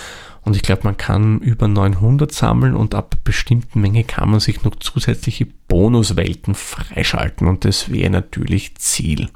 Und 0.46 0.56
ich 0.56 0.62
glaube, 0.62 0.82
man 0.84 0.98
kann 0.98 1.40
über 1.40 1.68
900 1.68 2.32
sammeln 2.32 2.76
und 2.76 2.96
ab 2.96 3.16
bestimmten 3.24 3.80
Menge 3.82 4.04
kann 4.04 4.30
man 4.30 4.40
sich 4.40 4.64
noch 4.64 4.76
zusätzliche 4.76 5.48
Bonuswelten 5.68 6.54
freischalten 6.54 7.48
und 7.48 7.66
das 7.66 7.92
wäre 7.92 8.10
natürlich 8.10 8.76
Ziel. 8.76 9.30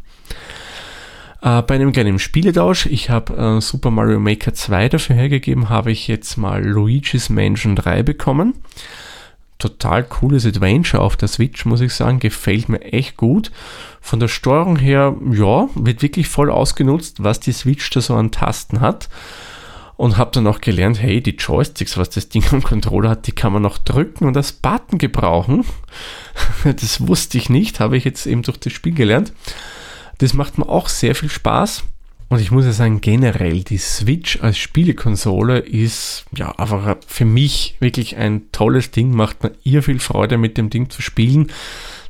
Äh, 1.41 1.61
bei 1.61 1.75
einem 1.75 1.93
kleinen 1.93 2.19
Spieletausch, 2.19 2.87
ich 2.87 3.09
habe 3.09 3.57
äh, 3.57 3.61
Super 3.61 3.91
Mario 3.91 4.19
Maker 4.19 4.53
2 4.53 4.89
dafür 4.89 5.15
hergegeben, 5.15 5.69
habe 5.69 5.91
ich 5.91 6.07
jetzt 6.07 6.37
mal 6.37 6.65
Luigi's 6.65 7.29
Mansion 7.29 7.75
3 7.75 8.03
bekommen 8.03 8.53
total 9.59 10.03
cooles 10.03 10.45
Adventure 10.45 11.01
auf 11.01 11.15
der 11.17 11.27
Switch, 11.27 11.65
muss 11.65 11.81
ich 11.81 11.93
sagen. 11.93 12.19
Gefällt 12.19 12.69
mir 12.69 12.81
echt 12.81 13.17
gut. 13.17 13.51
Von 14.01 14.19
der 14.19 14.27
Steuerung 14.27 14.77
her, 14.77 15.15
ja, 15.31 15.69
wird 15.75 16.01
wirklich 16.01 16.27
voll 16.27 16.51
ausgenutzt, 16.51 17.23
was 17.23 17.39
die 17.39 17.51
Switch 17.51 17.89
da 17.89 18.01
so 18.01 18.15
an 18.15 18.31
Tasten 18.31 18.81
hat. 18.81 19.09
Und 19.97 20.17
habe 20.17 20.31
dann 20.31 20.45
auch 20.45 20.61
gelernt, 20.61 21.01
hey, 21.01 21.21
die 21.21 21.35
Joysticks, 21.35 21.97
was 21.97 22.11
das 22.11 22.29
Ding 22.29 22.43
am 22.51 22.63
Controller 22.63 23.09
hat, 23.09 23.27
die 23.27 23.31
kann 23.31 23.51
man 23.51 23.63
noch 23.63 23.79
drücken 23.79 24.25
und 24.25 24.37
als 24.37 24.51
Button 24.51 24.99
gebrauchen. 24.99 25.65
das 26.63 27.07
wusste 27.07 27.37
ich 27.39 27.49
nicht, 27.49 27.79
habe 27.79 27.97
ich 27.97 28.03
jetzt 28.03 28.27
eben 28.27 28.43
durch 28.43 28.57
das 28.57 28.73
Spiel 28.73 28.93
gelernt. 28.93 29.33
Das 30.19 30.33
macht 30.33 30.57
mir 30.57 30.69
auch 30.69 30.87
sehr 30.87 31.15
viel 31.15 31.29
Spaß. 31.29 31.83
Und 32.29 32.41
ich 32.41 32.51
muss 32.51 32.65
ja 32.65 32.73
sagen, 32.73 32.99
generell, 32.99 33.63
die 33.63 33.77
Switch 33.77 34.41
als 34.41 34.57
Spielekonsole 34.57 35.59
ist 35.59 36.25
ja 36.35 36.51
einfach 36.59 36.97
für 37.07 37.23
mich 37.23 37.77
wirklich 37.79 38.17
ein 38.17 38.51
tolles 38.51 38.91
Ding, 38.91 39.11
macht 39.11 39.43
mir 39.43 39.53
ihr 39.63 39.81
viel 39.81 39.99
Freude 39.99 40.37
mit 40.37 40.57
dem 40.57 40.69
Ding 40.69 40.89
zu 40.89 41.01
spielen. 41.01 41.47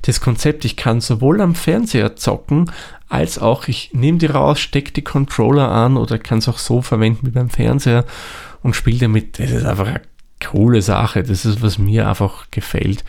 Das 0.01 0.19
Konzept, 0.19 0.65
ich 0.65 0.75
kann 0.75 1.01
sowohl 1.01 1.39
am 1.39 1.53
Fernseher 1.53 2.15
zocken, 2.15 2.71
als 3.09 3.39
auch 3.39 3.67
ich 3.67 3.91
nehme 3.93 4.17
die 4.17 4.25
raus, 4.25 4.59
stecke 4.59 4.91
die 4.91 5.03
Controller 5.03 5.69
an 5.69 5.97
oder 5.97 6.17
kann 6.17 6.39
es 6.39 6.49
auch 6.49 6.57
so 6.57 6.81
verwenden 6.81 7.27
wie 7.27 7.31
beim 7.31 7.49
Fernseher 7.49 8.05
und 8.63 8.75
spiele 8.75 8.99
damit. 8.99 9.39
Das 9.39 9.51
ist 9.51 9.65
einfach 9.65 9.87
eine 9.87 10.01
coole 10.43 10.81
Sache. 10.81 11.23
Das 11.23 11.45
ist, 11.45 11.61
was 11.61 11.77
mir 11.77 12.07
einfach 12.07 12.51
gefällt. 12.51 13.03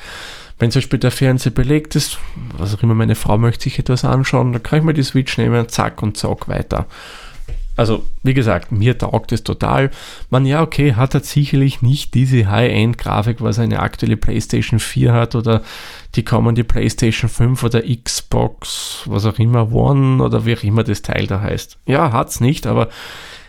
Wenn 0.59 0.71
zum 0.71 0.81
Beispiel 0.81 0.99
der 0.99 1.11
Fernseher 1.11 1.53
belegt 1.53 1.95
ist, 1.95 2.19
was 2.57 2.75
auch 2.75 2.83
immer 2.83 2.95
meine 2.95 3.15
Frau 3.15 3.39
möchte 3.39 3.65
sich 3.65 3.79
etwas 3.79 4.05
anschauen, 4.05 4.53
dann 4.53 4.63
kann 4.63 4.81
ich 4.81 4.85
mir 4.85 4.95
die 4.95 5.05
Switch 5.05 5.39
nehmen, 5.39 5.69
zack 5.69 6.03
und 6.03 6.17
zack 6.17 6.49
weiter. 6.49 6.87
Also, 7.79 8.05
wie 8.25 8.35
gesagt, 8.35 8.73
mir 8.73 8.99
taugt 8.99 9.31
es 9.31 9.45
total. 9.45 9.93
Man, 10.31 10.45
ja, 10.45 10.63
okay, 10.63 10.95
hat 10.95 11.15
er 11.15 11.21
sicherlich 11.21 11.81
nicht 11.81 12.13
diese 12.15 12.51
High-End-Grafik, 12.51 13.41
was 13.41 13.61
eine 13.61 13.79
aktuelle 13.79 14.17
PlayStation 14.17 14.81
4 14.81 15.13
hat 15.13 15.37
oder 15.37 15.63
die 16.17 16.25
kommende 16.25 16.65
PlayStation 16.65 17.31
5 17.31 17.63
oder 17.63 17.83
Xbox, 17.83 19.03
was 19.05 19.25
auch 19.27 19.39
immer, 19.39 19.71
One 19.71 20.21
oder 20.21 20.45
wie 20.45 20.57
auch 20.57 20.65
immer 20.65 20.83
das 20.83 21.03
Teil 21.03 21.29
da 21.29 21.41
heißt. 21.41 21.79
Ja, 21.87 22.11
hat's 22.11 22.41
nicht, 22.41 22.67
aber 22.67 22.89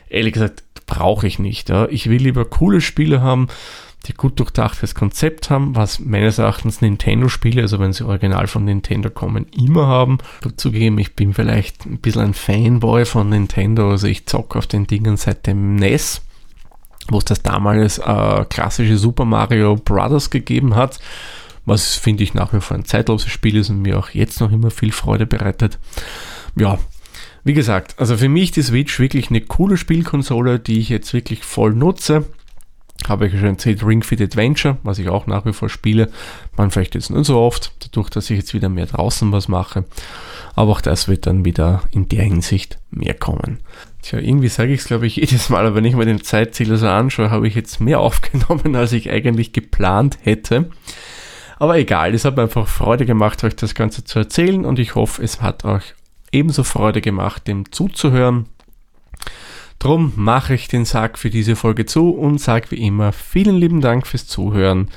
ehrlich 0.10 0.34
gesagt, 0.34 0.62
brauche 0.86 1.26
ich 1.26 1.40
nicht. 1.40 1.70
Ja. 1.70 1.88
Ich 1.90 2.08
will 2.08 2.22
lieber 2.22 2.46
coole 2.46 2.82
Spiele 2.82 3.22
haben, 3.22 3.48
die 4.06 4.14
gut 4.14 4.40
durchdachtes 4.40 4.96
Konzept 4.96 5.50
haben, 5.50 5.76
was 5.76 6.00
meines 6.00 6.38
Erachtens 6.38 6.82
Nintendo-Spiele, 6.82 7.62
also 7.62 7.80
wenn 7.80 7.94
sie 7.94 8.06
original 8.06 8.48
von 8.48 8.66
Nintendo 8.66 9.10
kommen, 9.10 9.46
immer 9.56 9.88
haben. 9.88 10.20
Zugegeben, 10.56 10.98
ich 11.00 11.16
bin 11.16 11.34
vielleicht 11.34 11.86
ein 11.86 12.00
bisschen 12.00 12.22
ein 12.22 12.34
Fanboy 12.34 13.06
von 13.06 13.30
Nintendo, 13.30 13.92
also 13.92 14.08
ich 14.08 14.26
zocke 14.26 14.58
auf 14.58 14.68
den 14.68 14.88
Dingen 14.88 15.18
seit 15.18 15.48
dem 15.48 15.76
NES, 15.76 16.22
wo 17.10 17.18
es 17.18 17.26
das 17.26 17.42
damals 17.42 17.98
äh, 17.98 18.46
klassische 18.50 18.98
Super 18.98 19.26
Mario 19.26 19.76
Bros. 19.76 20.30
gegeben 20.30 20.76
hat, 20.76 21.00
was 21.66 21.96
finde 21.96 22.24
ich 22.24 22.34
nach 22.34 22.54
wie 22.54 22.62
vor 22.62 22.78
ein 22.78 22.86
zeitloses 22.86 23.32
Spiel 23.32 23.58
ist 23.58 23.70
und 23.70 23.82
mir 23.82 24.00
auch 24.00 24.10
jetzt 24.12 24.40
noch 24.40 24.52
immer 24.52 24.72
viel 24.72 24.94
Freude 24.94 25.26
bereitet. 25.26 25.78
Ja, 26.56 26.80
wie 27.44 27.54
gesagt, 27.54 27.96
also 27.98 28.18
für 28.18 28.30
mich 28.30 28.52
die 28.52 28.62
Switch 28.62 29.00
wirklich 29.00 29.30
eine 29.30 29.42
coole 29.42 29.78
Spielkonsole, 29.78 30.60
die 30.60 30.80
ich 30.80 30.90
jetzt 30.90 31.14
wirklich 31.14 31.44
voll 31.44 31.74
nutze 31.74 32.26
habe 33.08 33.28
ich 33.28 33.34
schon 33.34 33.46
erzählt, 33.46 33.84
Ring 33.84 34.04
Fit 34.04 34.22
Adventure, 34.22 34.78
was 34.84 35.00
ich 35.00 35.10
auch 35.10 35.26
nach 35.26 35.46
wie 35.46 35.54
vor 35.54 35.70
spiele. 35.70 36.10
Man 36.58 36.70
vielleicht 36.70 36.96
jetzt 36.96 37.10
nicht 37.10 37.26
so 37.26 37.40
oft, 37.40 37.72
dadurch, 37.80 38.10
dass 38.10 38.30
ich 38.30 38.38
jetzt 38.38 38.54
wieder 38.54 38.70
mehr 38.70 38.88
draußen 38.88 39.32
was 39.32 39.48
mache. 39.48 39.86
Aber 40.56 40.72
auch 40.72 40.82
das 40.82 41.08
wird 41.08 41.26
dann 41.26 41.46
wieder 41.46 41.84
in 41.92 42.10
der 42.10 42.24
Hinsicht 42.24 42.78
mehr 42.92 43.14
kommen. 43.14 43.60
Tja, 44.02 44.20
irgendwie 44.20 44.50
sage 44.50 44.74
ich 44.74 44.82
es, 44.82 44.88
glaube 44.88 45.08
ich, 45.08 45.16
jedes 45.16 45.50
Mal, 45.50 45.66
aber 45.66 45.76
wenn 45.76 45.86
ich 45.86 45.96
mir 45.96 46.06
den 46.06 46.24
Zeitzähler 46.24 46.78
so 46.78 46.88
anschaue, 46.88 47.32
habe 47.32 47.48
ich 47.48 47.56
jetzt 47.56 47.80
mehr 47.80 48.00
aufgenommen, 48.02 48.76
als 48.76 48.92
ich 48.92 49.10
eigentlich 49.10 49.54
geplant 49.54 50.18
hätte. 50.22 50.70
Aber 51.58 51.78
egal, 51.78 52.14
es 52.14 52.24
hat 52.24 52.38
mir 52.38 52.44
einfach 52.44 52.68
Freude 52.68 53.06
gemacht, 53.06 53.44
euch 53.44 53.56
das 53.56 53.76
Ganze 53.76 54.06
zu 54.06 54.20
erzählen 54.20 54.66
und 54.66 54.80
ich 54.80 54.96
hoffe, 54.96 55.22
es 55.22 55.42
hat 55.42 55.66
euch 55.66 55.94
ebenso 56.32 56.64
Freude 56.64 57.02
gemacht, 57.02 57.48
dem 57.48 57.72
zuzuhören. 57.72 58.46
Drum 59.80 60.12
mache 60.18 60.54
ich 60.54 60.68
den 60.68 60.84
Sack 60.84 61.18
für 61.18 61.30
diese 61.30 61.56
Folge 61.56 61.86
zu 61.86 62.10
und 62.10 62.40
sage 62.40 62.72
wie 62.72 62.86
immer 62.86 63.14
vielen 63.14 63.56
lieben 63.56 63.80
Dank 63.80 64.06
fürs 64.06 64.28
Zuhören. 64.28 64.90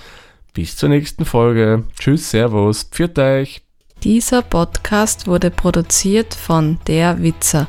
Bis 0.55 0.77
zur 0.77 0.89
nächsten 0.89 1.25
Folge. 1.25 1.85
Tschüss, 1.99 2.31
Servus, 2.31 2.83
pfiat 2.83 3.19
euch. 3.19 3.63
Dieser 4.03 4.43
Podcast 4.43 5.29
wurde 5.29 5.53
produziert 5.53 6.35
von 6.35 6.79
Der 6.89 7.23
Witzer. 7.23 7.69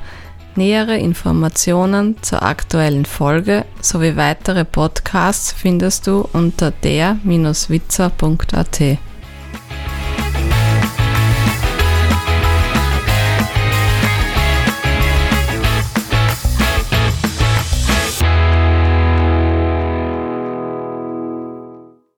Nähere 0.55 0.97
Informationen 0.97 2.15
zur 2.23 2.41
aktuellen 2.41 3.05
Folge 3.05 3.65
sowie 3.79 4.15
weitere 4.15 4.65
Podcasts 4.65 5.51
findest 5.51 6.07
du 6.07 6.27
unter 6.33 6.71
der-witzer.at. 6.71 8.81